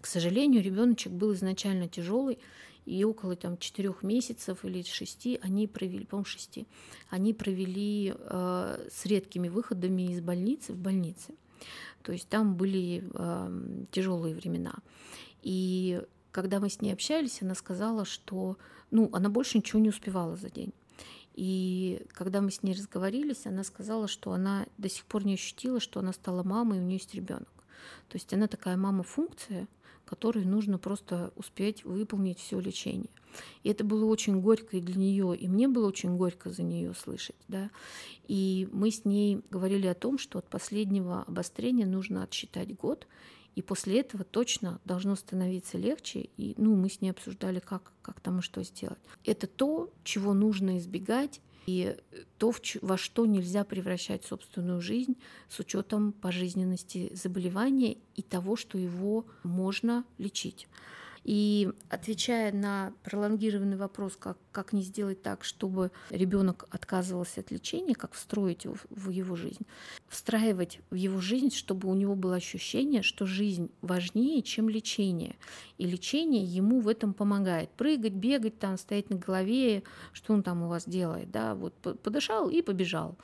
К 0.00 0.06
сожалению, 0.06 0.62
ребеночек 0.62 1.12
был 1.12 1.34
изначально 1.34 1.88
тяжелый, 1.88 2.38
и 2.86 3.04
около 3.04 3.36
там 3.36 3.58
четырех 3.58 4.02
месяцев 4.02 4.64
или 4.64 4.80
шести 4.80 5.38
они 5.42 5.66
провели, 5.66 6.06
по-моему, 6.06 6.24
шести, 6.24 6.66
они 7.10 7.34
провели 7.34 8.14
э, 8.16 8.88
с 8.90 9.04
редкими 9.04 9.48
выходами 9.48 10.10
из 10.10 10.22
больницы 10.22 10.72
в 10.72 10.78
больнице. 10.78 11.34
То 12.02 12.12
есть 12.12 12.28
там 12.28 12.54
были 12.54 13.08
э, 13.14 13.84
тяжелые 13.90 14.34
времена. 14.34 14.74
И 15.42 16.02
когда 16.30 16.60
мы 16.60 16.68
с 16.68 16.80
ней 16.80 16.92
общались, 16.92 17.42
она 17.42 17.54
сказала, 17.54 18.04
что 18.04 18.58
ну, 18.90 19.08
она 19.12 19.28
больше 19.28 19.58
ничего 19.58 19.80
не 19.80 19.88
успевала 19.88 20.36
за 20.36 20.50
день. 20.50 20.72
И 21.34 22.06
когда 22.12 22.40
мы 22.40 22.50
с 22.50 22.62
ней 22.62 22.74
разговорились, 22.74 23.46
она 23.46 23.64
сказала, 23.64 24.06
что 24.06 24.32
она 24.32 24.66
до 24.78 24.88
сих 24.88 25.04
пор 25.04 25.24
не 25.26 25.34
ощутила, 25.34 25.80
что 25.80 26.00
она 26.00 26.12
стала 26.12 26.42
мамой, 26.42 26.78
и 26.78 26.80
у 26.80 26.84
нее 26.84 26.98
есть 26.98 27.14
ребенок. 27.14 27.48
То 28.08 28.16
есть 28.16 28.32
она 28.32 28.46
такая 28.46 28.76
мама-функция, 28.76 29.66
которой 30.04 30.44
нужно 30.44 30.78
просто 30.78 31.32
успеть 31.36 31.84
выполнить 31.84 32.38
все 32.38 32.60
лечение. 32.60 33.10
И 33.62 33.68
это 33.68 33.84
было 33.84 34.04
очень 34.04 34.40
горько 34.40 34.76
и 34.76 34.80
для 34.80 34.94
нее, 34.94 35.36
и 35.36 35.48
мне 35.48 35.68
было 35.68 35.88
очень 35.88 36.16
горько 36.16 36.50
за 36.50 36.62
нее 36.62 36.94
слышать. 36.94 37.36
Да? 37.48 37.70
И 38.28 38.68
мы 38.72 38.90
с 38.90 39.04
ней 39.04 39.40
говорили 39.50 39.86
о 39.86 39.94
том, 39.94 40.18
что 40.18 40.38
от 40.38 40.48
последнего 40.48 41.22
обострения 41.22 41.86
нужно 41.86 42.22
отсчитать 42.22 42.76
год, 42.76 43.06
и 43.54 43.62
после 43.62 44.00
этого 44.00 44.24
точно 44.24 44.80
должно 44.84 45.14
становиться 45.14 45.78
легче. 45.78 46.28
И 46.36 46.54
ну, 46.56 46.74
мы 46.74 46.88
с 46.88 47.00
ней 47.00 47.10
обсуждали, 47.10 47.60
как, 47.60 47.92
как 48.02 48.20
там 48.20 48.40
и 48.40 48.42
что 48.42 48.62
сделать. 48.64 48.98
Это 49.24 49.46
то, 49.46 49.90
чего 50.02 50.34
нужно 50.34 50.78
избегать, 50.78 51.40
и 51.66 51.96
то, 52.38 52.52
во 52.82 52.96
что 52.96 53.26
нельзя 53.26 53.64
превращать 53.64 54.24
собственную 54.24 54.80
жизнь 54.80 55.16
с 55.48 55.58
учетом 55.60 56.12
пожизненности 56.12 57.10
заболевания 57.14 57.96
и 58.16 58.22
того, 58.22 58.56
что 58.56 58.78
его 58.78 59.26
можно 59.42 60.04
лечить. 60.18 60.68
И 61.24 61.70
отвечая 61.88 62.52
на 62.52 62.92
пролонгированный 63.02 63.78
вопрос, 63.78 64.16
как, 64.16 64.38
как 64.54 64.72
не 64.72 64.82
сделать 64.82 65.20
так, 65.20 65.42
чтобы 65.42 65.90
ребенок 66.10 66.66
отказывался 66.70 67.40
от 67.40 67.50
лечения, 67.50 67.94
как 67.94 68.12
встроить 68.12 68.64
его 68.64 68.76
в 68.88 69.10
его 69.10 69.34
жизнь, 69.34 69.66
встраивать 70.08 70.78
в 70.90 70.94
его 70.94 71.20
жизнь, 71.20 71.50
чтобы 71.50 71.90
у 71.90 71.94
него 71.94 72.14
было 72.14 72.36
ощущение, 72.36 73.02
что 73.02 73.26
жизнь 73.26 73.70
важнее, 73.82 74.42
чем 74.42 74.68
лечение. 74.68 75.36
И 75.76 75.86
лечение 75.86 76.44
ему 76.44 76.80
в 76.80 76.88
этом 76.88 77.14
помогает. 77.14 77.70
Прыгать, 77.70 78.14
бегать, 78.14 78.58
там, 78.60 78.78
стоять 78.78 79.10
на 79.10 79.16
голове, 79.16 79.82
что 80.12 80.32
он 80.32 80.44
там 80.44 80.62
у 80.62 80.68
вас 80.68 80.84
делает, 80.86 81.32
да, 81.32 81.56
вот 81.56 81.74
подышал 81.74 82.48
и 82.48 82.62
побежал 82.62 83.18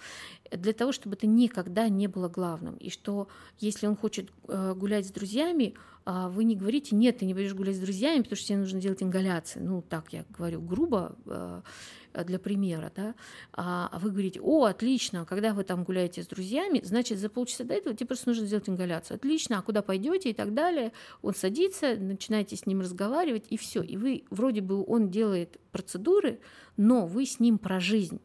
для 0.51 0.73
того, 0.73 0.93
чтобы 0.93 1.17
это 1.17 1.27
никогда 1.27 1.89
не 1.89 2.07
было 2.09 2.29
главным. 2.29 2.77
И 2.77 2.91
что 2.91 3.29
если 3.59 3.87
он 3.87 3.97
хочет 3.97 4.31
э, 4.49 4.75
гулять 4.75 5.07
с 5.07 5.13
друзьями, 5.13 5.75
а 6.05 6.29
вы 6.29 6.45
не 6.45 6.57
говорите, 6.57 6.97
нет, 6.97 7.19
ты 7.19 7.27
не 7.27 7.35
будешь 7.35 7.55
гулять 7.55 7.77
с 7.77 7.81
друзьями, 7.81 8.23
потому 8.23 8.37
что 8.37 8.49
тебе 8.49 8.59
нужно 8.59 8.81
делать 8.81 9.03
ингаляции. 9.03 9.61
Ну, 9.61 9.83
так 9.83 10.13
я 10.13 10.25
говорю 10.31 10.61
грубо, 10.61 11.17
для 11.25 12.39
примера, 12.39 12.93
да, 12.95 13.15
а 13.53 13.99
вы 14.01 14.11
говорите, 14.11 14.41
о, 14.41 14.65
отлично, 14.65 15.25
когда 15.25 15.55
вы 15.55 15.65
там 15.65 15.85
гуляете 15.85 16.23
с 16.23 16.27
друзьями, 16.27 16.81
значит, 16.83 17.19
за 17.19 17.29
полчаса 17.29 17.65
до 17.65 17.75
этого 17.75 17.95
тебе 17.95 18.09
просто 18.09 18.31
нужно 18.31 18.47
сделать 18.47 18.69
ингаляцию. 18.69 19.17
Отлично, 19.17 19.59
а 19.59 19.63
куда 19.63 19.83
пойдете 19.83 20.31
и 20.31 20.33
так 20.33 20.55
далее. 20.55 20.93
Он 21.23 21.35
садится, 21.35 21.97
начинаете 21.97 22.57
с 22.57 22.67
ним 22.67 22.81
разговаривать, 22.81 23.47
и 23.51 23.57
все. 23.57 23.83
И 23.83 23.97
вы, 23.97 24.25
вроде 24.31 24.61
бы 24.61 24.85
он 24.85 25.11
делает 25.11 25.61
процедуры, 25.71 26.41
но 26.77 27.07
вы 27.07 27.27
с 27.27 27.39
ним 27.41 27.59
про 27.59 27.81
жизнь. 27.81 28.21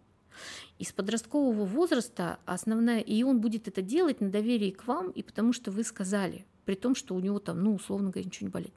Из 0.80 0.92
подросткового 0.92 1.66
возраста 1.66 2.40
основная, 2.46 3.00
и 3.00 3.24
он 3.24 3.40
будет 3.40 3.68
это 3.68 3.82
делать 3.82 4.20
на 4.20 4.30
доверии 4.30 4.72
к 4.72 4.88
вам, 4.88 5.12
и 5.12 5.24
потому 5.24 5.54
что 5.54 5.72
вы 5.72 5.84
сказали, 5.84 6.46
при 6.66 6.76
том, 6.76 6.96
что 6.96 7.16
у 7.16 7.20
него 7.20 7.40
там, 7.40 7.64
ну, 7.64 7.76
условно 7.76 8.10
говоря, 8.10 8.26
ничего 8.26 8.48
не 8.48 8.52
болит. 8.52 8.74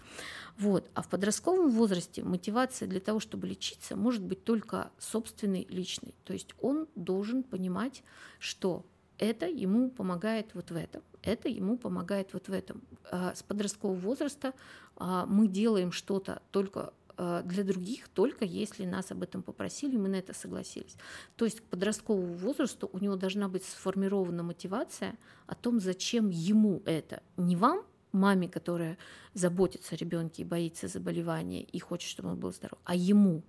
Вот. 0.58 0.88
А 0.94 1.02
в 1.02 1.08
подростковом 1.08 1.70
возрасте 1.70 2.22
мотивация 2.22 2.88
для 2.88 3.00
того, 3.00 3.20
чтобы 3.20 3.46
лечиться, 3.46 3.96
может 3.96 4.22
быть 4.22 4.44
только 4.44 4.90
собственной, 4.98 5.66
личной. 5.68 6.14
То 6.24 6.32
есть 6.32 6.54
он 6.60 6.86
должен 6.94 7.42
понимать, 7.42 8.02
что 8.38 8.84
это 9.18 9.46
ему 9.46 9.90
помогает 9.90 10.54
вот 10.54 10.70
в 10.70 10.76
этом, 10.76 11.02
это 11.22 11.48
ему 11.48 11.76
помогает 11.76 12.32
вот 12.32 12.48
в 12.48 12.52
этом. 12.52 12.82
А 13.10 13.34
с 13.34 13.42
подросткового 13.42 13.96
возраста 13.96 14.54
а, 14.96 15.26
мы 15.26 15.48
делаем 15.48 15.92
что-то 15.92 16.42
только 16.50 16.92
для 17.18 17.64
других 17.64 18.08
только 18.08 18.44
если 18.44 18.84
нас 18.84 19.10
об 19.10 19.22
этом 19.22 19.42
попросили, 19.42 19.96
мы 19.96 20.08
на 20.08 20.16
это 20.16 20.32
согласились. 20.34 20.96
То 21.36 21.44
есть 21.44 21.60
к 21.60 21.64
подростковому 21.64 22.34
возрасту 22.34 22.88
у 22.92 22.98
него 22.98 23.16
должна 23.16 23.48
быть 23.48 23.64
сформирована 23.64 24.42
мотивация 24.42 25.16
о 25.46 25.54
том, 25.54 25.80
зачем 25.80 26.28
ему 26.30 26.82
это. 26.84 27.22
Не 27.36 27.56
вам, 27.56 27.84
маме, 28.12 28.48
которая 28.48 28.98
заботится 29.34 29.94
о 29.94 29.98
ребенке 29.98 30.42
и 30.42 30.44
боится 30.44 30.88
заболевания 30.88 31.62
и 31.62 31.78
хочет, 31.78 32.08
чтобы 32.10 32.30
он 32.30 32.38
был 32.38 32.52
здоров, 32.52 32.78
а 32.84 32.94
ему. 32.94 33.42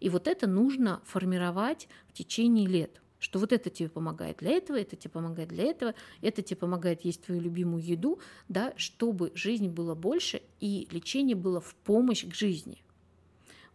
И 0.00 0.08
вот 0.10 0.28
это 0.28 0.46
нужно 0.46 1.00
формировать 1.04 1.88
в 2.08 2.12
течение 2.12 2.66
лет 2.66 3.00
что 3.20 3.38
вот 3.38 3.54
это 3.54 3.70
тебе 3.70 3.88
помогает 3.88 4.36
для 4.40 4.50
этого, 4.50 4.76
это 4.76 4.96
тебе 4.96 5.12
помогает 5.12 5.48
для 5.48 5.64
этого, 5.64 5.94
это 6.20 6.42
тебе 6.42 6.58
помогает 6.58 7.06
есть 7.06 7.22
твою 7.22 7.40
любимую 7.40 7.82
еду, 7.82 8.18
да, 8.50 8.74
чтобы 8.76 9.32
жизнь 9.34 9.68
была 9.70 9.94
больше 9.94 10.42
и 10.60 10.86
лечение 10.90 11.34
было 11.34 11.58
в 11.58 11.74
помощь 11.74 12.26
к 12.26 12.34
жизни. 12.34 12.83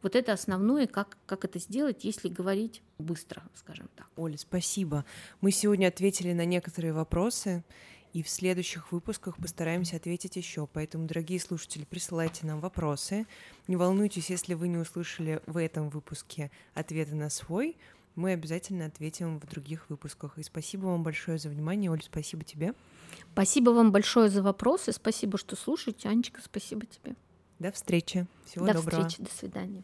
Вот 0.02 0.16
это 0.16 0.34
основное, 0.34 0.88
как, 0.88 1.18
как 1.26 1.46
это 1.46 1.60
сделать, 1.60 2.04
если 2.04 2.30
говорить 2.30 2.82
быстро, 2.98 3.44
скажем 3.56 3.90
так. 3.96 4.08
Оля, 4.16 4.38
спасибо. 4.38 5.06
Мы 5.42 5.52
сегодня 5.52 5.88
ответили 5.88 6.34
на 6.34 6.46
некоторые 6.46 6.94
вопросы, 6.94 7.64
и 8.14 8.24
в 8.24 8.30
следующих 8.30 8.92
выпусках 8.92 9.38
постараемся 9.38 9.98
ответить 9.98 10.36
еще. 10.36 10.68
Поэтому, 10.72 11.06
дорогие 11.06 11.40
слушатели, 11.40 11.84
присылайте 11.84 12.46
нам 12.46 12.60
вопросы. 12.60 13.28
Не 13.68 13.76
волнуйтесь, 13.76 14.30
если 14.30 14.56
вы 14.56 14.68
не 14.68 14.78
услышали 14.78 15.42
в 15.46 15.58
этом 15.58 15.90
выпуске 15.90 16.50
ответы 16.74 17.16
на 17.16 17.30
свой, 17.30 17.78
мы 18.16 18.32
обязательно 18.32 18.86
ответим 18.86 19.40
в 19.40 19.46
других 19.46 19.90
выпусках. 19.90 20.38
И 20.38 20.44
спасибо 20.44 20.88
вам 20.88 21.04
большое 21.04 21.38
за 21.38 21.50
внимание. 21.50 21.92
Оля, 21.92 22.02
спасибо 22.02 22.44
тебе. 22.44 22.74
Спасибо 23.34 23.70
вам 23.72 23.92
большое 23.92 24.30
за 24.30 24.42
вопросы. 24.42 24.92
Спасибо, 24.92 25.38
что 25.38 25.56
слушаете. 25.56 26.10
Анечка, 26.10 26.42
спасибо 26.44 26.86
тебе. 26.86 27.16
До 27.60 27.72
встречи. 27.72 28.26
Всего 28.46 28.66
До 28.66 28.74
доброго. 28.74 29.04
До 29.04 29.10
встречи. 29.10 29.30
До 29.30 29.38
свидания. 29.38 29.78